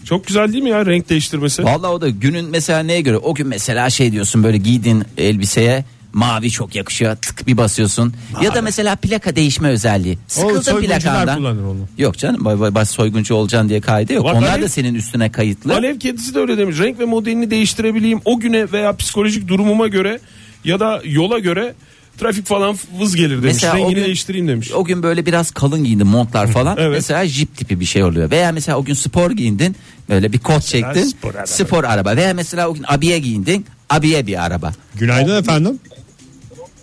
Çok 0.04 0.26
güzel 0.26 0.52
değil 0.52 0.62
mi 0.64 0.70
ya 0.70 0.86
renk 0.86 1.08
değiştirmesi? 1.08 1.64
Vallahi 1.64 1.90
o 1.92 2.00
da 2.00 2.08
günün 2.08 2.44
mesela 2.50 2.80
neye 2.80 3.00
göre? 3.00 3.16
O 3.16 3.34
gün 3.34 3.46
mesela 3.46 3.90
şey 3.90 4.12
diyorsun 4.12 4.42
böyle 4.42 4.58
giydin 4.58 5.04
elbiseye 5.18 5.84
mavi 6.12 6.50
çok 6.50 6.74
yakışıyor 6.74 7.16
tık 7.16 7.46
bir 7.46 7.56
basıyorsun. 7.56 8.14
Ya 8.42 8.54
da 8.54 8.62
mesela 8.62 8.96
plaka 8.96 9.36
değişme 9.36 9.68
özelliği. 9.68 10.18
Sıkıldın 10.28 10.80
plakandan. 10.80 11.76
Yok 11.98 12.18
canım 12.18 12.44
bay 12.44 12.60
bay 12.60 12.74
baş 12.74 12.88
soyguncu 12.88 13.34
olacaksın 13.34 13.68
diye 13.68 13.80
kaydı 13.80 14.12
yok. 14.12 14.24
Bak 14.24 14.34
Onlar 14.36 14.58
Alev- 14.58 14.62
da 14.62 14.68
senin 14.68 14.94
üstüne 14.94 15.32
kayıtlı. 15.32 15.74
Alev 15.74 15.98
kedisi 15.98 16.34
de 16.34 16.38
öyle 16.38 16.58
demiş. 16.58 16.78
Renk 16.78 16.98
ve 17.00 17.04
modelini 17.04 17.50
değiştirebileyim 17.50 18.20
o 18.24 18.40
güne 18.40 18.72
veya 18.72 18.96
psikolojik 18.96 19.48
durumuma 19.48 19.88
göre 19.88 20.20
ya 20.64 20.80
da 20.80 21.02
yola 21.04 21.38
göre 21.38 21.74
trafik 22.18 22.46
falan 22.46 22.78
vız 22.98 23.16
gelir 23.16 23.30
demiş. 23.30 23.44
Mesela 23.44 23.72
o 23.74 23.76
Rengini 23.76 23.94
gün- 23.94 24.04
değiştireyim 24.04 24.48
demiş. 24.48 24.72
O 24.72 24.84
gün 24.84 25.02
böyle 25.02 25.26
biraz 25.26 25.50
kalın 25.50 25.84
giyindin 25.84 26.06
montlar 26.06 26.52
falan. 26.52 26.76
Evet. 26.80 26.90
Mesela 26.92 27.26
jip 27.26 27.56
tipi 27.56 27.80
bir 27.80 27.84
şey 27.84 28.04
oluyor. 28.04 28.30
Veya 28.30 28.52
mesela 28.52 28.78
o 28.78 28.84
gün 28.84 28.94
spor 28.94 29.30
giyindin. 29.30 29.76
Böyle 30.08 30.32
bir 30.32 30.38
kot 30.38 30.62
çektin. 30.62 31.04
spor 31.04 31.34
araba. 31.34 31.46
Spor 31.46 31.84
araba. 31.84 32.16
Veya 32.16 32.34
mesela 32.34 32.68
o 32.68 32.74
gün 32.74 32.84
abiye 32.88 33.18
giyindin. 33.18 33.66
Abiye 33.90 34.26
bir 34.26 34.44
araba. 34.44 34.72
Günaydın 34.94 35.40
efendim. 35.42 35.80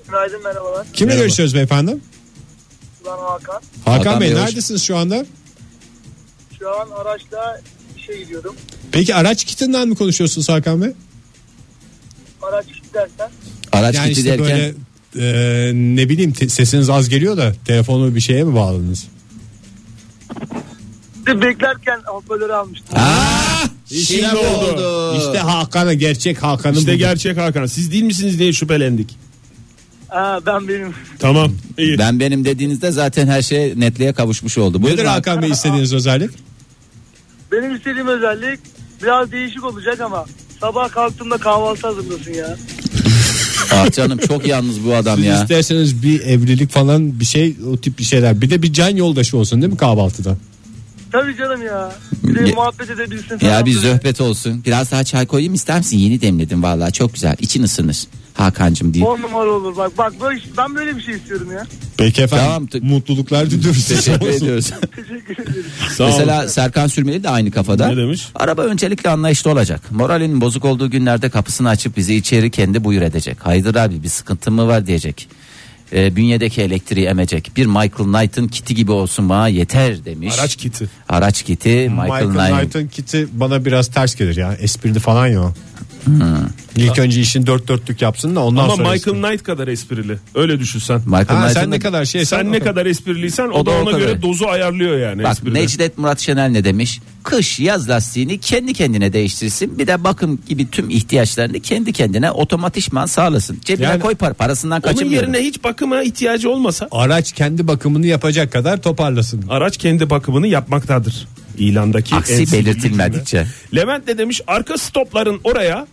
Günaydın 0.08 0.44
merhabalar. 0.44 0.88
Kimle 0.94 1.08
Merhaba. 1.10 1.24
görüşüyoruz 1.26 1.56
beyefendi? 1.56 1.98
Ben 3.06 3.12
Hakan. 3.12 3.62
Hakan, 3.86 3.98
Hakan 3.98 4.22
Bey 4.22 4.30
Bey, 4.36 4.36
neredesiniz 4.42 4.84
şu 4.84 4.98
anda? 4.98 5.26
Şu 6.60 6.70
an 6.70 6.88
araçla 6.90 7.62
işe 7.98 8.18
gidiyorum. 8.18 8.56
Peki 8.92 9.16
araç 9.16 9.44
kitinden 9.46 9.88
mi 9.88 9.96
konuşuyorsunuz 9.96 10.50
Hakan 10.50 10.82
Bey? 10.82 10.92
Araç 12.42 12.66
dersen 12.94 13.30
Araç 13.72 13.96
Yani 13.96 14.10
kiti 14.10 14.20
işte 14.20 14.32
derken. 14.32 14.46
böyle 14.58 14.74
e, 15.20 15.72
ne 15.74 16.10
bileyim 16.10 16.32
te- 16.32 16.50
sesiniz 16.50 16.90
az 16.90 17.10
geliyor 17.10 17.38
da 17.38 17.54
telefonu 17.66 18.16
bir 18.16 18.20
şeye 18.22 18.44
mi 18.44 18.56
bağladınız? 18.56 19.08
beklerken 21.28 22.00
hoparlörü 22.06 22.54
almıştım. 22.54 22.98
Aa, 22.98 23.68
Şimdi 23.86 24.02
şimdi 24.02 24.28
oldu. 24.28 24.72
oldu. 24.74 25.16
İşte 25.18 25.38
Hakan'a 25.40 25.94
gerçek 25.94 26.44
Hakan'ın 26.44 26.74
İşte 26.78 26.88
bulduk. 26.88 27.00
gerçek 27.00 27.38
Hakan. 27.38 27.66
Siz 27.66 27.92
değil 27.92 28.04
misiniz 28.04 28.40
diye 28.40 28.54
şüphelendik. 28.54 29.16
Ha, 30.08 30.40
ben 30.46 30.68
benim. 30.68 30.94
Tamam. 31.20 31.52
iyi. 31.78 31.98
Ben 32.00 32.20
benim 32.20 32.46
dediğinizde 32.46 32.92
zaten 32.92 33.28
her 33.28 33.42
şey 33.42 33.74
netliğe 33.80 34.14
kavuşmuş 34.14 34.58
oldu. 34.58 34.82
Buyurun 34.82 34.98
Nedir 34.98 35.08
Hakan 35.10 35.42
Bey 35.42 35.50
istediğiniz 35.50 35.94
özellik? 35.94 36.32
Benim 37.52 37.76
istediğim 37.76 38.08
özellik 38.08 38.60
biraz 39.04 39.32
değişik 39.32 39.64
olacak 39.64 40.02
ama 40.02 40.26
sabah 40.62 40.92
kalktığımda 40.92 41.38
kahvaltı 41.38 41.88
hazırlasın 41.88 42.34
ya. 42.34 42.58
Ah 43.74 43.92
canım 43.92 44.18
çok 44.28 44.48
yalnız 44.48 44.86
bu 44.86 44.96
adam 44.96 45.16
Siz 45.18 45.26
ya. 45.26 45.42
isterseniz 45.42 46.04
bir 46.04 46.20
evlilik 46.22 46.70
falan 46.72 47.20
bir 47.20 47.26
şey 47.26 47.56
o 47.74 47.78
tip 47.78 48.00
bir 48.00 48.04
şeyler. 48.04 48.42
Bir 48.42 48.50
de 48.50 48.62
bir 48.62 48.74
can 48.74 48.96
yoldaşı 48.96 49.38
olsun 49.38 49.62
değil 49.62 49.72
mi 49.74 49.78
kahvaltıda? 49.78 50.38
Tabii 51.12 51.38
canım 51.38 51.62
ya. 51.66 51.92
Bir 52.24 52.36
de 52.36 52.50
Ya- 52.50 52.56
muhabbet 52.56 52.90
edebilsin. 52.90 53.34
Ya 53.34 53.38
falan 53.40 53.66
bir 53.66 53.76
böyle. 53.76 53.88
zöhbet 53.92 54.22
olsun. 54.22 54.62
Biraz 54.66 54.92
daha 54.92 55.04
çay 55.04 55.26
koyayım 55.26 55.54
ister 55.54 55.78
misin? 55.78 55.98
Yeni 55.98 56.22
demledim 56.22 56.64
vallahi 56.64 56.94
çok 56.94 57.14
güzel. 57.14 57.36
İçin 57.40 57.64
ısınır. 57.64 57.98
Hakan'cım 58.38 58.94
diye. 58.94 59.06
On 59.06 59.22
numara 59.22 59.50
olur 59.50 59.78
bak. 59.78 59.98
Bak 59.98 60.14
böyle, 60.22 60.40
ben 60.58 60.76
böyle 60.76 60.98
bir 60.98 61.02
şey 61.02 61.16
istiyorum 61.16 61.52
ya. 61.52 61.64
Peki 61.98 62.22
efendim. 62.22 62.68
Tamam, 62.72 62.92
Mutluluklar 62.94 63.50
diliyoruz. 63.52 63.88
Teşekkür 63.88 64.28
ediyoruz. 64.28 64.72
Teşekkür 64.96 65.44
ederim. 65.44 65.66
Sağ 65.96 66.04
olun. 66.04 66.14
Mesela 66.18 66.48
Serkan 66.48 66.88
Sürmeli 66.88 67.24
de 67.24 67.30
aynı 67.30 67.52
kafada. 67.52 67.88
Ne 67.88 67.98
demiş? 67.98 68.28
Araba 68.36 68.62
öncelikle 68.62 69.10
anlayışlı 69.10 69.52
olacak. 69.52 69.92
Moralinin 69.92 70.42
bozuk 70.42 70.66
olduğu 70.66 70.90
günlerde 70.90 71.30
kapısını 71.30 71.70
açıp 71.70 71.98
bizi 71.98 72.16
içeri 72.16 72.52
kendi 72.52 72.84
buyur 72.84 73.02
edecek. 73.02 73.38
Haydır 73.46 73.76
abi 73.76 74.04
bir 74.04 74.10
sıkıntın 74.10 74.54
mı 74.54 74.68
var 74.68 74.88
diyecek. 74.88 75.28
Ee, 75.94 76.16
bünyedeki 76.16 76.62
elektriği 76.62 77.06
emecek. 77.06 77.52
Bir 77.58 77.66
Michael 77.66 77.90
Knight'ın 77.90 78.48
kiti 78.48 78.76
gibi 78.76 78.92
olsun 78.92 79.30
bana 79.30 79.48
yeter 79.48 80.06
demiş. 80.06 80.34
Araç 80.40 80.56
kiti. 80.56 80.90
Araç 81.10 81.44
kiti 81.44 81.70
Michael, 81.70 82.26
Michael 82.26 82.48
Knight. 82.48 82.60
Knight'ın 82.60 82.88
kiti 82.88 83.28
bana 83.34 83.66
biraz 83.66 83.88
ters 83.88 84.16
gelir 84.16 84.36
ya. 84.36 84.54
Esprili 84.54 85.00
falan 85.00 85.28
ya. 85.28 85.42
o. 85.42 85.54
İlk 86.76 87.00
önce 87.00 87.22
işin 87.22 87.46
dört 87.48 87.68
dörtlük 87.68 88.02
yapsın 88.02 88.36
da 88.36 88.44
ondan 88.44 88.64
Ama 88.64 88.76
sonra. 88.76 88.92
Michael 88.92 89.18
Knight 89.24 89.44
kadar 89.44 89.68
esprili. 89.68 90.18
Öyle 90.36 90.60
düşünsen. 90.60 91.02
Michael 91.06 91.26
Ha, 91.26 91.36
Knight'ın 91.36 91.54
sen 91.62 91.72
da- 91.72 91.76
ne 91.76 91.80
kadar 91.80 92.06
şey 92.06 92.26
Sen 92.26 92.52
ne 92.52 92.60
kadar 92.60 92.86
espriliysen 92.86 93.48
o, 93.48 93.52
O 93.52 93.66
da, 93.66 93.72
da 93.72 93.76
o 93.76 93.82
ona 93.82 93.92
kadar. 93.92 94.00
göre 94.00 94.22
dozu 94.22 94.46
ayarlıyor 94.46 94.98
yani. 94.98 95.24
Bak 95.24 95.32
espride. 95.32 95.54
Necdet 95.60 95.98
Murat 95.98 96.20
Şenel 96.20 96.50
ne 96.50 96.64
demiş? 96.64 97.00
Kış 97.24 97.60
yaz 97.60 97.90
lastiğini 97.90 98.40
kendi 98.40 98.74
kendine 98.74 99.14
değiştirsin. 99.14 99.80
Bir 99.80 99.88
de 99.88 100.04
bakım 100.04 100.40
gibi 100.48 100.70
tüm 100.72 100.90
ihtiyaçlarını 100.90 101.60
kendi 101.60 101.94
kendine 101.94 102.32
otomatikman 102.32 103.06
sağlasın. 103.06 103.60
Cebine 103.66 103.86
Yani- 103.88 104.02
koy 104.02 104.16
par 104.16 104.34
parasından 104.34 104.82
Onun 104.86 105.06
yerine 105.10 105.40
hiç 105.40 105.64
bakıma 105.76 106.04
ihtiyacı 106.04 106.50
olmasa 106.50 106.88
Araç 106.92 107.32
kendi 107.32 107.68
bakımını 107.68 108.08
yapacak 108.08 108.52
kadar 108.52 108.82
toparlasın. 108.82 109.44
araç 109.50 109.78
kendi 109.78 110.10
bakımını 110.10 110.48
yapmaktadır. 110.48 111.28
İlandaki 111.58 112.16
Aksi 112.16 112.52
belirtilmedikçe. 112.52 113.48
Levent 113.76 114.08
de 114.08 114.18
demiş 114.18 114.42
arka 114.48 114.78
stopların 114.78 115.40
oraya 115.44 115.88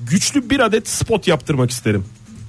güçlü 0.00 0.50
bir 0.50 0.60
adet 0.60 0.88
spot 0.88 1.28
yaptırmak 1.28 1.70
isterim. 1.70 2.04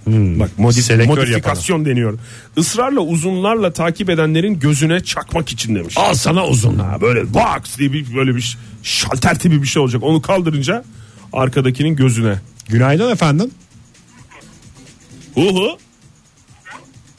Bak 0.08 0.50
modif- 0.60 1.06
modifikasyon 1.08 1.86
deniyor. 1.86 2.20
Israrla 2.58 3.00
uzunlarla 3.00 3.74
takip 3.74 4.10
edenlerin 4.10 4.60
gözüne 4.60 5.00
çakmak 5.04 5.50
için 5.50 5.76
demiş. 5.76 5.98
Al 5.98 6.14
sana 6.14 6.48
uzun. 6.48 6.80
Ha, 6.80 7.02
böyle 7.02 7.34
box 7.34 7.78
diye 7.78 7.94
bir 7.94 8.16
böyle 8.16 8.36
bir 8.36 8.58
şalter 8.84 9.40
tipi 9.40 9.62
bir 9.62 9.68
şey 9.68 9.82
olacak. 9.82 10.04
Onu 10.04 10.22
kaldırınca 10.22 10.84
arkadakinin 11.34 11.96
gözüne. 11.96 12.36
Günaydın 12.70 13.12
efendim. 13.12 13.52
Uhu. 15.36 15.78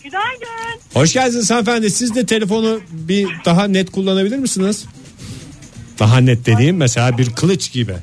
Günaydın. 0.05 0.81
Hoş 0.95 1.13
geldiniz 1.13 1.51
hanımefendi. 1.51 1.91
Siz 1.91 2.15
de 2.15 2.27
telefonu 2.27 2.81
bir 2.91 3.27
daha 3.45 3.65
net 3.69 3.91
kullanabilir 3.93 4.37
misiniz? 4.39 4.85
Daha 5.99 6.19
net 6.19 6.47
dediğim 6.47 6.77
mesela 6.77 7.19
bir 7.19 7.31
kılıç 7.31 7.73
gibi. 7.73 7.97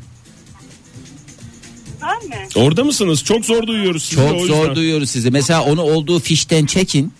Ben 2.01 2.29
mi? 2.29 2.47
Orada 2.55 2.83
mısınız? 2.83 3.23
Çok 3.23 3.45
zor 3.45 3.67
duyuyoruz 3.67 4.03
sizi. 4.03 4.21
de 4.21 4.25
o 4.25 4.29
Çok 4.29 4.39
yüzden. 4.41 4.53
zor 4.55 4.75
duyuyoruz 4.75 5.09
sizi. 5.09 5.31
Mesela 5.31 5.63
onu 5.63 5.81
olduğu 5.81 6.19
fişten 6.19 6.65
çekin. 6.65 7.13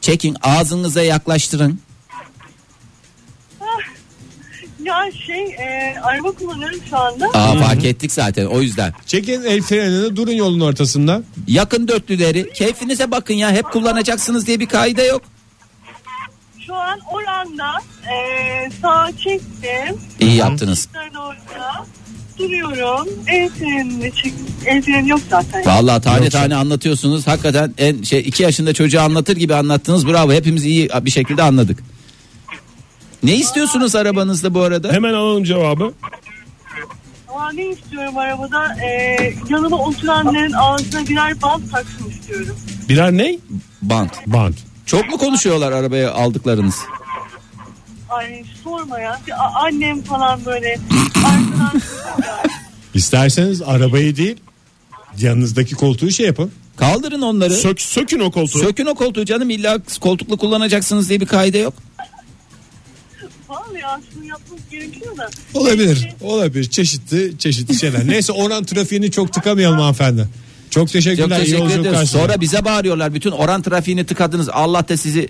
Çekin 0.00 0.36
ağzınıza 0.42 1.02
yaklaştırın. 1.02 1.78
Ya 4.84 4.94
şey 5.26 5.44
e, 5.44 5.96
araba 6.02 6.32
kullanıyorum 6.32 6.78
şu 6.90 6.98
anda. 6.98 7.26
Aa 7.34 7.58
fark 7.58 7.84
ettik 7.84 8.12
zaten 8.12 8.46
o 8.46 8.60
yüzden. 8.60 8.92
Çekin 9.06 9.42
el 9.44 9.62
frenini 9.62 10.16
durun 10.16 10.32
yolun 10.32 10.60
ortasında. 10.60 11.22
Yakın 11.48 11.88
dörtlüleri 11.88 12.52
keyfinize 12.52 13.10
bakın 13.10 13.34
ya 13.34 13.50
hep 13.52 13.64
kullanacaksınız 13.72 14.46
diye 14.46 14.60
bir 14.60 14.66
kaide 14.66 15.02
yok. 15.02 15.22
Şu 16.66 16.74
an 16.74 16.98
oranda 17.12 17.72
e, 18.10 18.70
sağa 18.82 19.10
çektim. 19.24 20.00
İyi 20.20 20.36
yaptınız. 20.36 20.88
Ben 20.94 21.18
orada 21.18 21.86
duruyorum. 22.38 23.08
El 23.26 23.48
frenini 23.48 24.12
çek. 24.14 24.32
El 24.66 24.82
freni 24.82 25.08
yok 25.08 25.20
zaten. 25.30 25.66
Vallahi 25.66 26.02
tane 26.02 26.30
tane 26.30 26.54
anlatıyorsunuz. 26.56 27.26
Hakikaten 27.26 27.74
en 27.78 28.02
şey 28.02 28.20
iki 28.20 28.42
yaşında 28.42 28.74
çocuğa 28.74 29.02
anlatır 29.02 29.36
gibi 29.36 29.54
anlattınız. 29.54 30.06
Bravo. 30.06 30.32
Hepimiz 30.32 30.64
iyi 30.64 30.88
bir 31.02 31.10
şekilde 31.10 31.42
anladık. 31.42 31.78
Ne 33.24 33.34
istiyorsunuz 33.34 33.96
arabanızda 33.96 34.54
bu 34.54 34.60
arada? 34.62 34.92
Hemen 34.92 35.14
alalım 35.14 35.44
cevabı. 35.44 35.92
Ama 37.28 37.52
ne 37.52 37.66
istiyorum 37.66 38.18
arabada? 38.18 38.76
E, 38.84 39.16
yanıma 39.48 39.76
oturanların 39.78 40.52
ağzına 40.52 41.08
birer 41.08 41.42
bant 41.42 41.70
taksın 41.72 42.10
istiyorum. 42.10 42.56
Birer 42.88 43.12
ne? 43.12 43.38
Bant. 43.82 44.12
Bant. 44.26 44.56
Çok 44.86 45.08
mu 45.08 45.18
konuşuyorlar 45.18 45.72
arabaya 45.72 46.12
aldıklarınız? 46.12 46.74
Ay 48.10 48.44
sorma 48.64 48.98
ya. 49.00 49.20
A- 49.38 49.64
annem 49.64 50.02
falan 50.02 50.44
böyle 50.46 50.68
arkadan 51.16 51.80
İsterseniz 52.94 53.62
arabayı 53.62 54.16
değil 54.16 54.36
yanınızdaki 55.18 55.74
koltuğu 55.74 56.10
şey 56.10 56.26
yapın. 56.26 56.52
Kaldırın 56.76 57.22
onları. 57.22 57.54
Sök, 57.54 57.80
sökün 57.80 58.20
o 58.20 58.30
koltuğu. 58.30 58.58
Sökün 58.58 58.86
o 58.86 58.94
koltuğu 58.94 59.24
canım 59.24 59.50
illa 59.50 59.78
koltuklu 60.00 60.36
kullanacaksınız 60.36 61.08
diye 61.08 61.20
bir 61.20 61.26
kaide 61.26 61.58
yok. 61.58 61.74
Vallahi 63.48 63.86
aslında 63.86 64.24
yapmak 64.24 64.70
gerekiyor 64.70 65.16
da. 65.16 65.30
Olabilir. 65.54 66.08
Olabilir. 66.20 66.64
Çeşitli 66.64 67.38
çeşitli 67.38 67.74
şeyler. 67.74 68.06
Neyse 68.06 68.32
oran 68.32 68.64
trafiğini 68.64 69.10
çok 69.10 69.32
tıkamayalım 69.32 69.78
hanımefendi. 69.78 70.28
Çok 70.70 70.88
teşekkürler. 70.88 71.46
Çok 71.46 71.70
teşekkür 71.70 71.94
size. 71.94 72.06
Sonra 72.06 72.40
bize 72.40 72.64
bağırıyorlar. 72.64 73.14
Bütün 73.14 73.30
oran 73.30 73.62
trafiğini 73.62 74.06
tıkadınız. 74.06 74.48
Allah 74.48 74.88
da 74.88 74.96
sizi 74.96 75.28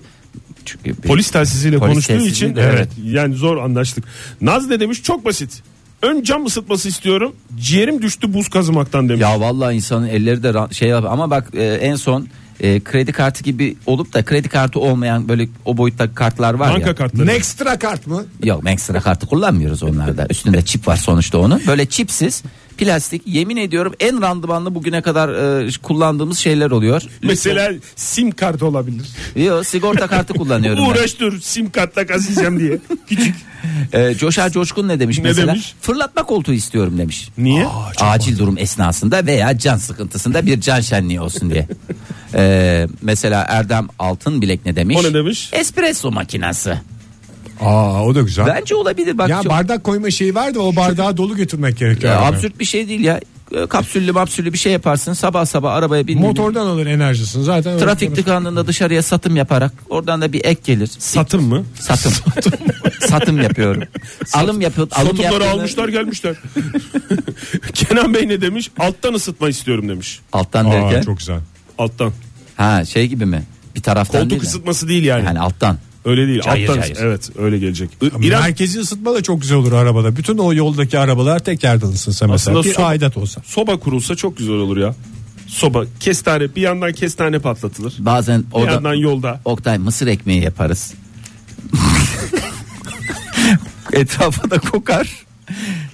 Çünkü 0.65 0.95
Polis 0.95 1.31
telsiziyle 1.31 1.79
Polis 1.79 1.93
konuştuğu 1.93 2.29
için 2.29 2.57
de, 2.57 2.63
evet. 2.63 2.75
evet. 2.77 2.89
yani 3.05 3.35
zor 3.35 3.57
anlaştık. 3.57 4.05
Naz 4.41 4.69
ne 4.69 4.81
demiş? 4.81 5.03
Çok 5.03 5.25
basit. 5.25 5.63
Ön 6.03 6.23
cam 6.23 6.47
ısıtması 6.47 6.89
istiyorum. 6.89 7.37
Ciğerim 7.61 8.03
düştü 8.03 8.35
buz 8.35 8.49
kazımaktan 8.49 9.09
demiş. 9.09 9.23
Ya 9.23 9.41
vallahi 9.41 9.75
insanın 9.75 10.09
elleri 10.09 10.43
de 10.43 10.75
şey 10.75 10.89
yap 10.89 11.05
ama 11.09 11.31
bak 11.31 11.51
e, 11.55 11.65
en 11.65 11.97
son 11.97 12.29
e, 12.61 12.81
kredi 12.81 13.13
kartı 13.13 13.43
gibi 13.43 13.77
olup 13.87 14.13
da 14.13 14.25
kredi 14.25 14.49
kartı 14.49 14.81
olmayan 14.81 15.29
böyle 15.29 15.49
o 15.65 15.77
boyutta 15.77 16.15
kartlar 16.15 16.55
var 16.55 16.75
Banka 16.75 16.89
ya. 16.89 16.95
kartları. 16.95 17.27
Nextra 17.27 17.79
kart 17.79 18.07
mı? 18.07 18.25
Yok 18.43 18.63
ekstra 18.71 19.01
kartı 19.01 19.27
kullanmıyoruz 19.27 19.83
onlarda. 19.83 20.27
Üstünde 20.31 20.63
çip 20.63 20.89
var 20.89 20.97
sonuçta 20.97 21.39
onun. 21.39 21.63
Böyle 21.67 21.87
çipsiz 21.87 22.43
plastik 22.79 23.23
yemin 23.27 23.57
ediyorum 23.57 23.95
en 24.01 24.23
randımanlı 24.23 24.75
bugüne 24.75 25.03
kadar 25.03 25.29
e, 25.65 25.69
kullandığımız 25.83 26.39
şeyler 26.39 26.71
oluyor. 26.71 27.03
Mesela 27.23 27.73
sim 27.97 28.31
kart 28.31 28.63
olabilir. 28.63 29.07
Yok 29.37 29.67
sigorta 29.67 30.07
kartı 30.07 30.35
kullanıyorum 30.39 30.85
ben. 30.85 30.91
Uğraş 30.91 31.21
dur 31.21 31.41
sim 31.41 31.71
kartla 31.71 32.07
kazıyacağım 32.07 32.61
diye. 32.61 32.79
Küçük. 33.09 33.35
E, 33.93 34.15
Coşar 34.15 34.51
Coşkun 34.51 34.89
ne 34.89 35.01
demiş 35.01 35.19
Ne 35.19 35.23
mesela? 35.25 35.47
demiş? 35.53 35.75
Fırlatma 35.81 36.23
koltuğu 36.23 36.53
istiyorum 36.53 36.99
demiş. 36.99 37.29
Niye? 37.39 37.67
Acil 38.01 38.39
durum 38.39 38.59
esnasında 38.59 39.27
veya 39.27 39.59
can 39.59 39.77
sıkıntısında 39.77 40.47
bir 40.47 40.61
can 40.61 40.81
şenliği 40.81 41.21
olsun 41.21 41.51
diye. 41.51 41.69
E, 42.35 42.87
mesela 43.03 43.45
Erdem 43.49 43.89
Altın 43.99 44.43
Bilek 44.43 44.67
ne 44.67 44.77
demiş? 44.77 44.97
O 45.01 45.03
ne 45.03 45.15
demiş? 45.15 45.51
Espresso 45.53 46.11
makinesi. 46.13 46.75
Aa 47.61 48.05
o 48.05 48.15
da 48.15 48.21
güzel. 48.21 48.47
Bence 48.47 48.75
olabilir 48.75 49.19
bak. 49.19 49.29
ya 49.29 49.43
çok- 49.43 49.53
bardak 49.53 49.85
koyma 49.85 50.11
şeyi 50.11 50.35
var 50.35 50.55
da 50.55 50.61
o 50.61 50.77
bardağı 50.77 51.17
dolu 51.17 51.37
götürmek 51.37 51.77
gerekiyor. 51.79 52.13
Ya 52.13 52.21
absürt 52.21 52.59
bir 52.61 52.65
şey 52.65 52.89
değil 52.89 53.01
ya. 53.01 53.21
E, 53.53 53.67
Kapsüllü 53.67 54.13
mapsüllü 54.13 54.53
bir 54.53 54.59
şey 54.59 54.73
yaparsın 54.73 55.13
sabah 55.13 55.47
sabah 55.47 55.73
arabaya 55.73 56.07
bin. 56.07 56.21
Motordan 56.21 56.67
alır 56.67 56.87
enerjisini 56.87 57.45
zaten. 57.45 57.79
Trafik 57.79 58.17
tıkandığında 58.17 58.67
dışarıya 58.67 59.03
satım 59.03 59.37
yaparak 59.37 59.73
oradan 59.89 60.21
da 60.21 60.33
bir 60.33 60.45
ek 60.45 60.61
gelir. 60.65 60.87
Satım 60.99 61.43
mı? 61.49 61.65
Satım. 61.81 62.13
satım 63.09 63.43
yapıyorum. 63.43 63.83
alım 64.35 64.61
yapıyor. 64.61 64.89
Alım 64.93 65.07
Satımları 65.17 65.33
yaptığında- 65.45 65.51
almışlar 65.51 65.89
gelmişler. 65.89 66.37
Kenan 67.75 68.15
Bey 68.15 68.29
ne 68.29 68.41
demiş? 68.41 68.71
Alttan 68.79 69.15
ısıtma 69.15 69.49
istiyorum 69.49 69.89
demiş. 69.89 70.21
Alttan 70.33 70.65
Aa, 70.65 70.73
derken. 70.73 71.03
çok 71.03 71.19
güzel. 71.19 71.39
Alttan. 71.79 72.13
Ha 72.57 72.85
şey 72.85 73.07
gibi 73.09 73.27
mi? 73.27 73.43
Bir 73.77 73.83
taraftan 73.83 74.21
Koltuk 74.21 74.31
değil 74.31 74.43
ısıtması 74.43 74.89
değil 74.89 75.05
yani. 75.05 75.25
Yani 75.25 75.41
alttan. 75.41 75.79
Öyle 76.05 76.27
değil. 76.27 76.41
Cayır 76.43 76.69
alttan. 76.69 76.81
cayır. 76.83 76.97
Evet 77.01 77.31
öyle 77.39 77.59
gelecek. 77.59 77.91
İ- 78.03 78.07
İrem 78.27 78.41
Merkezi 78.41 78.81
ısıtma 78.81 79.15
da 79.15 79.23
çok 79.23 79.41
güzel 79.41 79.57
olur 79.59 79.73
arabada. 79.73 80.17
Bütün 80.17 80.39
o 80.39 80.55
yoldaki 80.55 80.99
arabalar 80.99 81.39
tek 81.39 81.65
yerden 81.65 81.87
ısınsa 81.89 82.27
mesela. 82.27 82.35
Aslında 82.59 82.69
bir 82.69 82.75
soba- 82.75 82.87
aidat 82.87 83.17
olsa. 83.17 83.43
soba 83.47 83.79
kurulsa 83.79 84.15
çok 84.15 84.37
güzel 84.37 84.55
olur 84.55 84.77
ya. 84.77 84.95
Soba 85.47 85.85
kestane 86.01 86.55
bir 86.57 86.63
yandan 86.63 86.93
kestane 86.93 87.39
patlatılır. 87.39 87.95
Bazen 87.99 88.41
Bir 88.43 88.47
orada 88.53 88.73
yandan 88.73 88.95
yolda. 88.95 89.41
Oktay 89.45 89.79
mısır 89.79 90.07
ekmeği 90.07 90.43
yaparız. 90.43 90.95
Etrafa 93.93 94.51
da 94.51 94.59
kokar. 94.59 95.25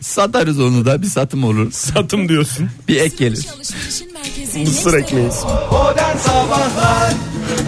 Satarız 0.01 0.61
onu 0.61 0.85
da 0.87 1.03
bir 1.03 1.07
satım 1.07 1.44
olur. 1.44 1.73
Satım 1.73 2.29
diyorsun. 2.29 2.68
Bir 2.88 2.96
ek 2.96 3.16
gelir. 3.18 3.46
Mısır 4.66 4.94
ekmeği. 4.94 5.27
Modern 5.73 6.16
Sabahlar 6.16 7.12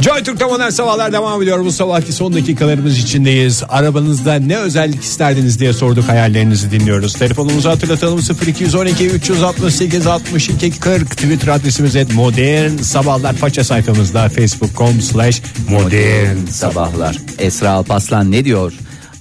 Joy 0.02 0.22
Türk'te 0.22 0.44
modern 0.44 0.70
sabahlar 0.70 1.12
devam 1.12 1.42
ediyor. 1.42 1.64
Bu 1.64 1.72
sabahki 1.72 2.12
son 2.12 2.32
dakikalarımız 2.32 2.98
içindeyiz. 2.98 3.62
Arabanızda 3.68 4.34
ne 4.34 4.56
özellik 4.56 5.02
isterdiniz 5.02 5.60
diye 5.60 5.72
sorduk 5.72 6.08
hayallerinizi 6.08 6.70
dinliyoruz. 6.70 7.12
Telefonumuzu 7.12 7.68
hatırlatalım 7.68 8.20
0212 8.46 9.06
368 9.06 10.06
62 10.06 10.80
40 10.80 11.10
Twitter 11.10 11.48
adresimiz 11.48 11.96
et 11.96 12.14
modern 12.14 12.76
sabahlar 12.76 13.34
faça 13.34 13.64
sayfamızda 13.64 14.28
facebook.com 14.28 15.00
slash 15.00 15.42
modern 15.70 16.46
Sabahlar. 16.46 17.16
Esra 17.38 17.70
Alpaslan 17.70 18.32
ne 18.32 18.44
diyor? 18.44 18.72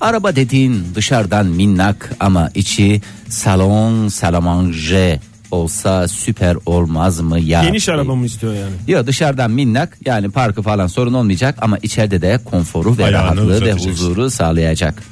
Araba 0.01 0.35
dediğin 0.35 0.85
dışarıdan 0.95 1.45
minnak 1.45 2.11
ama 2.19 2.49
içi 2.55 3.01
salon 3.29 4.07
salamanje 4.07 5.19
olsa 5.51 6.07
süper 6.07 6.57
olmaz 6.65 7.19
mı 7.19 7.39
ya? 7.39 7.63
Geniş 7.63 7.89
araba 7.89 8.15
mı 8.15 8.25
istiyor 8.25 8.53
yani? 8.53 8.71
Yok 8.87 9.07
dışarıdan 9.07 9.51
minnak 9.51 9.97
yani 10.05 10.29
parkı 10.31 10.61
falan 10.61 10.87
sorun 10.87 11.13
olmayacak 11.13 11.55
ama 11.61 11.77
içeride 11.77 12.21
de 12.21 12.39
konforu 12.45 12.97
ve 12.97 13.05
Ayağını 13.05 13.23
rahatlığı 13.23 13.41
ve 13.49 13.53
uzatacaksın. 13.55 13.89
huzuru 13.91 14.29
sağlayacak. 14.31 15.03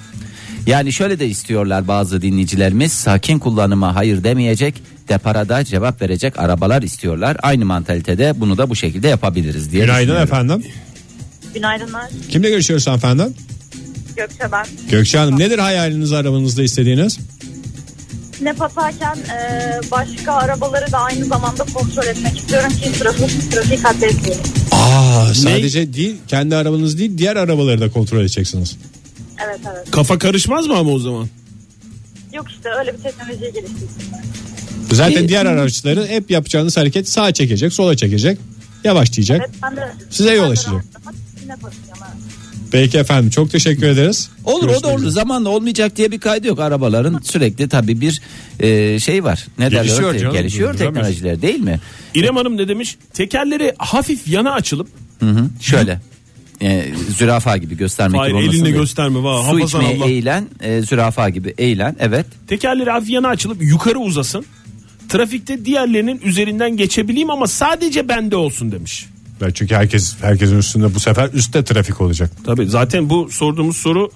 Yani 0.68 0.94
şöyle 0.94 1.20
de 1.20 1.28
istiyorlar 1.28 1.88
bazı 1.88 2.22
dinleyicilerimiz 2.22 2.92
sakin 2.92 3.40
kullanıma 3.40 3.96
hayır 3.96 4.24
demeyecek 4.24 4.84
deparada 5.10 5.64
cevap 5.64 6.02
verecek 6.02 6.40
arabalar 6.40 6.82
istiyorlar. 6.82 7.38
Aynı 7.42 7.66
mantalitede 7.66 8.34
bunu 8.38 8.58
da 8.58 8.70
bu 8.70 8.76
şekilde 8.76 9.08
yapabiliriz 9.08 9.72
diye 9.72 9.82
Günaydın 9.82 10.02
düşünüyorum. 10.02 10.24
efendim. 10.34 10.64
Günaydınlar. 11.54 12.10
Kimle 12.30 12.50
görüşüyoruz 12.50 12.88
hanımefendi? 12.88 13.24
Gökçe 14.18 14.52
ben. 14.52 14.66
Gökçe 14.92 15.18
Hanım 15.18 15.40
nedir 15.40 15.60
hayaliniz 15.60 16.12
arabanızda 16.14 16.64
istediğiniz? 16.64 17.20
Nef 18.42 18.62
atarken 18.62 19.18
e, 19.18 19.92
başka 19.92 20.34
arabaları 20.34 20.92
da 20.92 20.98
aynı 20.98 21.26
zamanda 21.26 21.64
kontrol 21.74 22.04
etmek 22.04 22.38
istiyorum 22.40 22.72
ki 22.72 22.92
trafik, 23.00 23.52
trafik 23.52 23.84
katletmeyeyim. 23.84 24.44
Aa, 24.72 25.34
sadece 25.34 25.94
değil 25.94 26.16
kendi 26.28 26.56
arabanız 26.56 26.98
değil 26.98 27.18
diğer 27.18 27.36
arabaları 27.36 27.82
da 27.82 27.92
kontrol 27.92 28.20
edeceksiniz. 28.20 28.78
Evet 29.46 29.60
evet. 29.74 29.92
Kafa 29.92 30.18
karışmaz 30.18 30.68
mı 30.68 30.78
ama 30.78 30.92
o 30.92 31.00
zaman? 31.00 31.28
Yok 32.34 32.46
işte 32.52 32.70
öyle 32.80 32.94
bir 32.94 33.04
teknolojiye 33.04 33.50
geliştirsinler. 33.50 34.20
Zaten 34.92 35.28
diğer 35.28 35.46
araçları 35.46 36.08
hep 36.08 36.32
yapacağınız 36.32 36.78
hareket 36.78 37.10
sağa 37.10 37.34
çekecek, 37.34 37.74
sola 37.74 37.98
çekecek, 37.98 38.38
yavaşlayacak. 38.84 39.40
Evet 39.40 39.50
ben 39.64 39.76
de. 39.76 39.92
Size 40.10 40.34
yol 40.34 40.44
ben 40.44 40.50
de 40.50 40.54
açacak. 40.54 40.74
rahatlamak 40.74 41.16
için 41.38 41.48
Nef 41.50 41.66
atacağım, 41.66 42.00
evet. 42.00 42.29
Peki 42.72 42.98
efendim 42.98 43.30
çok 43.30 43.52
teşekkür 43.52 43.88
ederiz. 43.88 44.30
Olur 44.46 44.58
o 44.58 44.62
da 44.62 44.66
Görüşmek 44.72 44.92
olur. 44.92 45.00
üzere. 45.00 45.12
Zamanla 45.12 45.50
olmayacak 45.50 45.96
diye 45.96 46.12
bir 46.12 46.20
kaydı 46.20 46.48
yok. 46.48 46.60
Arabaların 46.60 47.20
sürekli 47.24 47.70
tabii 47.70 48.02
bir 48.02 48.22
e, 48.60 49.00
şey 49.00 49.24
var. 49.24 49.48
Ne 49.60 49.66
derler? 49.72 49.84
Gelişiyor 49.84 50.10
ona? 50.12 50.20
canım, 50.20 50.34
Gelişiyor 50.34 50.74
teknolojiler 50.78 51.42
değil 51.42 51.60
mi? 51.60 51.80
İrem 52.16 52.36
Hanım 52.36 52.58
ne 52.58 52.68
demiş? 52.68 52.98
Tekerleri 53.14 53.74
hafif 53.78 54.28
yana 54.28 54.52
açılıp 54.52 54.88
Hı 55.20 55.26
hı. 55.30 55.50
Şöyle. 55.62 56.02
E, 56.62 56.86
zürafa 57.18 57.58
gibi 57.58 57.78
göstermek 57.78 58.20
Hayır, 58.20 58.32
gibi 58.32 58.38
olmasın 58.40 58.56
elinle 58.56 58.70
diye. 58.70 58.80
gösterme, 58.82 59.24
va, 59.24 59.44
Su 59.52 59.60
içmeye 59.60 59.98
Allah. 59.98 60.06
eğilen 60.06 60.48
e, 60.62 60.82
zürafa 60.82 61.30
gibi 61.30 61.54
eğilen 61.58 61.96
evet. 62.00 62.26
tekerleri 62.48 62.90
hafif 62.90 63.10
yana 63.10 63.28
açılıp 63.28 63.64
yukarı 63.64 64.00
uzasın. 64.00 64.46
Trafikte 65.10 65.66
diğerlerinin 65.66 66.22
üzerinden 66.24 66.78
geçebileyim 66.78 67.30
ama 67.30 67.48
sadece 67.48 68.10
bende 68.10 68.36
olsun 68.36 68.72
demiş. 68.72 69.06
Ben 69.42 69.52
çünkü 69.52 69.76
herkes 69.76 70.16
herkesin 70.22 70.58
üstünde 70.58 70.96
bu 70.96 71.00
sefer 71.00 71.30
üstte 71.34 71.64
trafik 71.64 72.02
olacak. 72.02 72.32
Tabii 72.46 72.66
zaten 72.70 73.10
bu 73.10 73.30
sorduğumuz 73.32 73.78
soru 73.78 74.12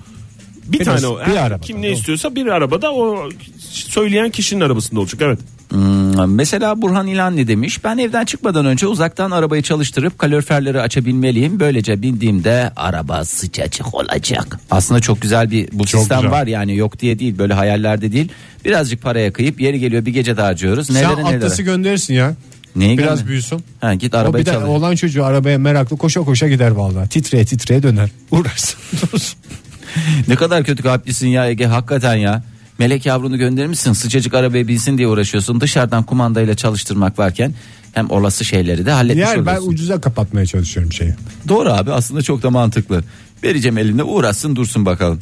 bir 0.68 0.80
Biraz, 0.80 1.02
tane 1.02 1.14
o. 1.14 1.20
bir 1.28 1.36
arabada, 1.36 1.62
Kim 1.66 1.82
ne 1.82 1.88
doğru. 1.88 1.94
istiyorsa 1.94 2.36
bir 2.36 2.46
arabada 2.48 2.94
o 2.94 3.30
söyleyen 3.70 4.30
kişinin 4.30 4.62
arabasında 4.62 5.00
olacak. 5.00 5.22
Evet. 5.24 5.40
Hmm, 5.70 6.34
mesela 6.36 6.82
Burhan 6.82 7.08
İlan 7.08 7.36
ne 7.38 7.48
demiş? 7.48 7.84
Ben 7.84 7.98
evden 7.98 8.26
çıkmadan 8.26 8.66
önce 8.66 8.88
uzaktan 8.88 9.32
arabayı 9.32 9.62
çalıştırıp 9.64 10.20
kaloriferleri 10.20 10.82
açabilmeliyim. 10.82 11.60
Böylece 11.60 12.02
bindiğimde 12.02 12.72
araba 12.76 13.26
sıcacık 13.26 13.94
olacak. 13.96 14.60
Aslında 14.72 15.00
çok 15.02 15.22
güzel 15.22 15.52
bir 15.52 15.70
bu 15.74 15.86
Çok 15.86 16.00
sistem 16.02 16.18
güzel. 16.22 16.32
var 16.32 16.48
yani 16.48 16.76
yok 16.76 17.00
diye 17.00 17.20
değil 17.20 17.38
böyle 17.38 17.54
hayallerde 17.54 18.12
değil. 18.12 18.30
Birazcık 18.66 19.02
paraya 19.02 19.34
kıyıp 19.34 19.62
yeri 19.62 19.80
geliyor 19.80 20.06
bir 20.06 20.14
gece 20.14 20.38
daha 20.38 20.48
harcıyoruz. 20.48 20.88
Sen 20.88 20.96
Nelere 20.96 21.24
nelere. 21.24 21.36
atlası 21.38 21.62
gönderirsin 21.64 22.14
ya. 22.14 22.34
Neyi 22.76 22.98
Biraz 22.98 23.10
gönder- 23.20 23.28
büyüsün. 23.28 23.64
Ha, 23.82 23.94
git 23.94 24.14
O 24.14 24.18
arabayı 24.18 24.46
bir 24.46 24.50
de 24.50 24.54
çalış. 24.54 24.68
olan 24.70 24.96
çocuğu 24.96 25.26
arabaya 25.26 25.58
meraklı 25.58 25.98
koşa 25.98 26.22
koşa 26.22 26.48
gider 26.48 26.72
vallahi. 26.72 27.10
Titreye 27.10 27.46
titreye 27.46 27.84
döner. 27.84 28.10
Uğraşsın 28.32 28.80
dursun. 29.02 29.38
Ne 30.28 30.36
kadar 30.36 30.64
kötü 30.64 30.84
kalplisin 30.84 31.28
ya 31.28 31.50
Ege 31.50 31.66
hakikaten 31.66 32.16
ya. 32.16 32.44
Melek 32.80 33.06
yavrunu 33.06 33.38
göndermişsin 33.38 33.94
sıcacık 33.94 34.34
arabaya 34.34 34.68
binsin 34.68 34.98
diye 34.98 35.08
uğraşıyorsun. 35.08 35.62
Dışarıdan 35.62 36.04
kumandayla 36.04 36.56
çalıştırmak 36.56 37.20
varken 37.20 37.54
hem 37.94 38.10
olası 38.12 38.46
şeyleri 38.46 38.86
de 38.86 38.92
halletmiş 38.92 39.24
Yani 39.28 39.46
ben 39.46 39.52
oluyorsun. 39.52 39.72
ucuza 39.72 40.02
kapatmaya 40.02 40.46
çalışıyorum 40.46 40.94
şeyi. 40.94 41.14
Doğru 41.48 41.74
abi 41.74 41.92
aslında 41.92 42.22
çok 42.22 42.44
da 42.44 42.50
mantıklı. 42.50 43.04
Vereceğim 43.44 43.78
eline 43.78 44.04
uğraşsın 44.04 44.56
dursun 44.56 44.86
bakalım. 44.86 45.20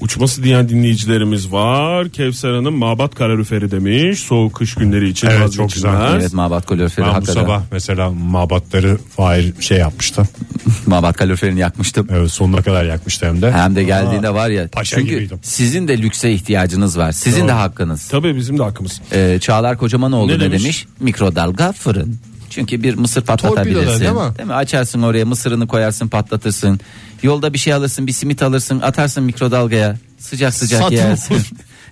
Uçması 0.00 0.42
diyen 0.42 0.68
dinleyicilerimiz 0.68 1.52
var. 1.52 2.08
Kevser 2.08 2.50
Hanım 2.52 2.74
mabat 2.74 3.14
kaloriferi 3.14 3.70
demiş. 3.70 4.18
Soğuk 4.20 4.54
kış 4.54 4.74
günleri 4.74 5.08
için 5.08 5.26
Evet, 5.28 5.40
vazgeçilmez. 5.40 5.72
çok 5.72 5.74
güzel. 5.74 6.14
Evet 6.20 6.34
mabat 6.34 6.66
kaloriferi 6.66 7.06
Ben 7.06 7.12
bu 7.12 7.16
hakikaten. 7.16 7.40
sabah 7.42 7.62
mesela 7.72 8.10
mabatları 8.10 8.98
Fahir 9.16 9.54
şey 9.60 9.78
yapmıştı. 9.78 10.22
Mabat 10.86 11.16
kaloriferini 11.16 11.60
yakmıştım. 11.60 12.06
Evet 12.10 12.30
sonuna 12.32 12.62
kadar 12.62 12.84
yakmıştı 12.84 13.26
hem 13.26 13.42
de. 13.42 13.52
Hem 13.52 13.76
de 13.76 13.84
geldiğinde 13.84 14.34
var 14.34 14.48
ya. 14.50 14.68
paşa 14.68 14.96
çünkü 14.96 15.10
gibiydim. 15.14 15.38
sizin 15.42 15.88
de 15.88 15.98
lükse 16.02 16.32
ihtiyacınız 16.32 16.98
var. 16.98 17.12
Sizin 17.12 17.48
de 17.48 17.52
hakkınız. 17.52 18.08
Tabii 18.08 18.36
bizim 18.36 18.58
de 18.58 18.62
hakkımız. 18.62 19.00
Ee, 19.12 19.38
Çağlar 19.40 19.78
Kocamanoğlu 19.78 20.28
Ne 20.28 20.34
ne, 20.34 20.40
demiş? 20.40 20.62
demiş? 20.62 20.86
Mikrodalga 21.00 21.72
fırın. 21.72 22.16
Çünkü 22.50 22.82
bir 22.82 22.94
mısır 22.94 23.22
patlatabilirsin. 23.22 24.00
Değil 24.00 24.12
mi? 24.12 24.38
Değil 24.38 24.46
mi? 24.46 24.54
Açarsın 24.54 25.02
oraya 25.02 25.24
mısırını 25.24 25.66
koyarsın 25.66 26.08
patlatırsın. 26.08 26.80
Yolda 27.22 27.52
bir 27.52 27.58
şey 27.58 27.72
alırsın 27.72 28.06
bir 28.06 28.12
simit 28.12 28.42
alırsın 28.42 28.80
atarsın 28.80 29.24
mikrodalgaya. 29.24 29.96
Sıcak 30.18 30.54
sıcak 30.54 30.82
Satın 30.82 30.96
yersin. 30.96 31.36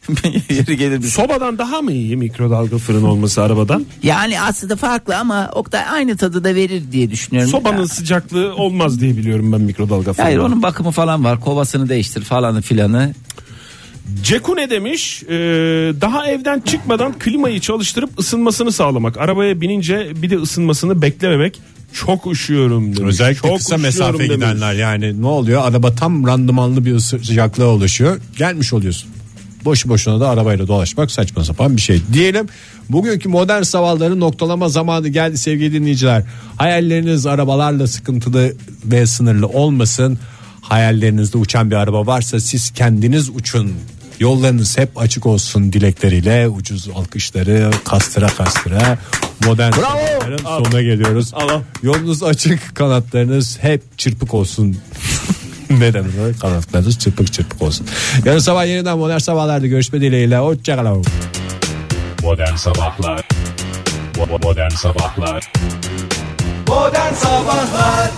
Yeri 0.51 0.77
gelir 0.77 1.03
bir 1.03 1.07
Sobadan 1.07 1.59
daha 1.59 1.83
mı 1.83 1.93
iyi 1.93 2.17
mikrodalga 2.17 2.79
fırın 2.79 3.03
olması 3.03 3.43
arabadan? 3.43 3.87
Yani 4.03 4.41
aslında 4.41 4.77
farklı 4.77 5.17
ama 5.17 5.51
Oktay 5.55 5.83
aynı 5.91 6.17
tadı 6.17 6.45
da 6.45 6.55
verir 6.55 6.83
diye 6.93 7.11
düşünüyorum. 7.11 7.51
Sobanın 7.51 7.85
sıcaklığı 7.85 8.55
olmaz 8.55 9.01
diye 9.01 9.17
biliyorum 9.17 9.53
ben 9.53 9.61
mikrodalga 9.61 10.13
fırını. 10.13 10.27
Hayır 10.27 10.39
onun 10.39 10.63
bakımı 10.63 10.91
falan 10.91 11.25
var. 11.25 11.41
Kovasını 11.41 11.89
değiştir 11.89 12.23
falanı 12.23 12.63
filanı. 12.63 13.15
Ceku 14.23 14.57
ne 14.57 14.71
demiş? 14.71 15.23
Ee, 15.23 15.29
daha 16.01 16.27
evden 16.31 16.61
çıkmadan 16.61 17.19
klimayı 17.19 17.61
çalıştırıp 17.61 18.19
ısınmasını 18.19 18.73
sağlamak. 18.73 19.17
Arabaya 19.17 19.61
binince 19.61 20.13
bir 20.23 20.31
de 20.31 20.37
ısınmasını 20.37 21.03
beklememek. 21.03 21.61
Çok 21.93 22.27
üşüyorum 22.27 22.97
demiş. 22.97 23.01
Özellikle 23.15 23.49
Çok 23.49 23.59
kısa 23.59 23.77
mesafe 23.77 24.19
demiş. 24.19 24.35
gidenler 24.35 24.75
yani 24.75 25.23
ne 25.23 25.27
oluyor? 25.27 25.63
Araba 25.65 25.95
tam 25.95 26.27
randımanlı 26.27 26.85
bir 26.85 26.99
sıcaklığa 26.99 27.75
ulaşıyor. 27.75 28.21
Gelmiş 28.39 28.73
oluyorsun. 28.73 29.11
Boşu 29.65 29.89
boşuna 29.89 30.21
da 30.21 30.29
arabayla 30.29 30.69
dolaşmak 30.69 31.11
saçma 31.11 31.45
sapan 31.45 31.77
bir 31.77 31.81
şey. 31.81 32.01
Diyelim 32.13 32.47
bugünkü 32.89 33.29
modern 33.29 33.63
sabahların 33.63 34.21
noktalama 34.21 34.69
zamanı 34.69 35.09
geldi 35.09 35.39
sevgili 35.39 35.73
dinleyiciler. 35.73 36.23
Hayalleriniz 36.57 37.27
arabalarla 37.27 37.87
sıkıntılı 37.87 38.53
ve 38.85 39.07
sınırlı 39.07 39.47
olmasın. 39.47 40.19
Hayallerinizde 40.61 41.39
uçan 41.39 41.71
bir 41.71 41.77
araba 41.77 42.07
varsa 42.07 42.41
siz 42.41 42.71
kendiniz 42.71 43.31
uçun. 43.31 43.73
Yollarınız 44.21 44.79
hep 44.79 44.99
açık 44.99 45.27
olsun 45.27 45.73
dilekleriyle 45.73 46.49
ucuz 46.49 46.89
alkışları 46.95 47.71
kastıra 47.85 48.27
kastıra 48.27 48.99
modern 49.45 49.73
sabahların 49.73 50.39
sonuna 50.39 50.83
geliyoruz. 50.83 51.31
Allah. 51.35 51.63
Yolunuz 51.83 52.23
açık 52.23 52.75
kanatlarınız 52.75 53.59
hep 53.61 53.99
çırpık 53.99 54.35
olsun. 54.35 54.77
Neden 55.71 56.05
öyle? 56.05 56.39
Kanatlarınız 56.39 56.99
çırpık 56.99 57.33
çırpık 57.33 57.63
olsun. 57.63 57.87
Yarın 58.25 58.39
sabah 58.39 58.67
yeniden 58.67 58.99
modern 58.99 59.19
sabahlarda 59.19 59.67
görüşme 59.67 60.01
dileğiyle. 60.01 60.39
Hoşçakalın. 60.39 61.05
Modern 62.23 62.57
Sabahlar 62.57 63.29
Modern 64.43 64.71
Sabahlar 64.71 65.53
Modern 66.69 67.15
Sabahlar 67.15 68.11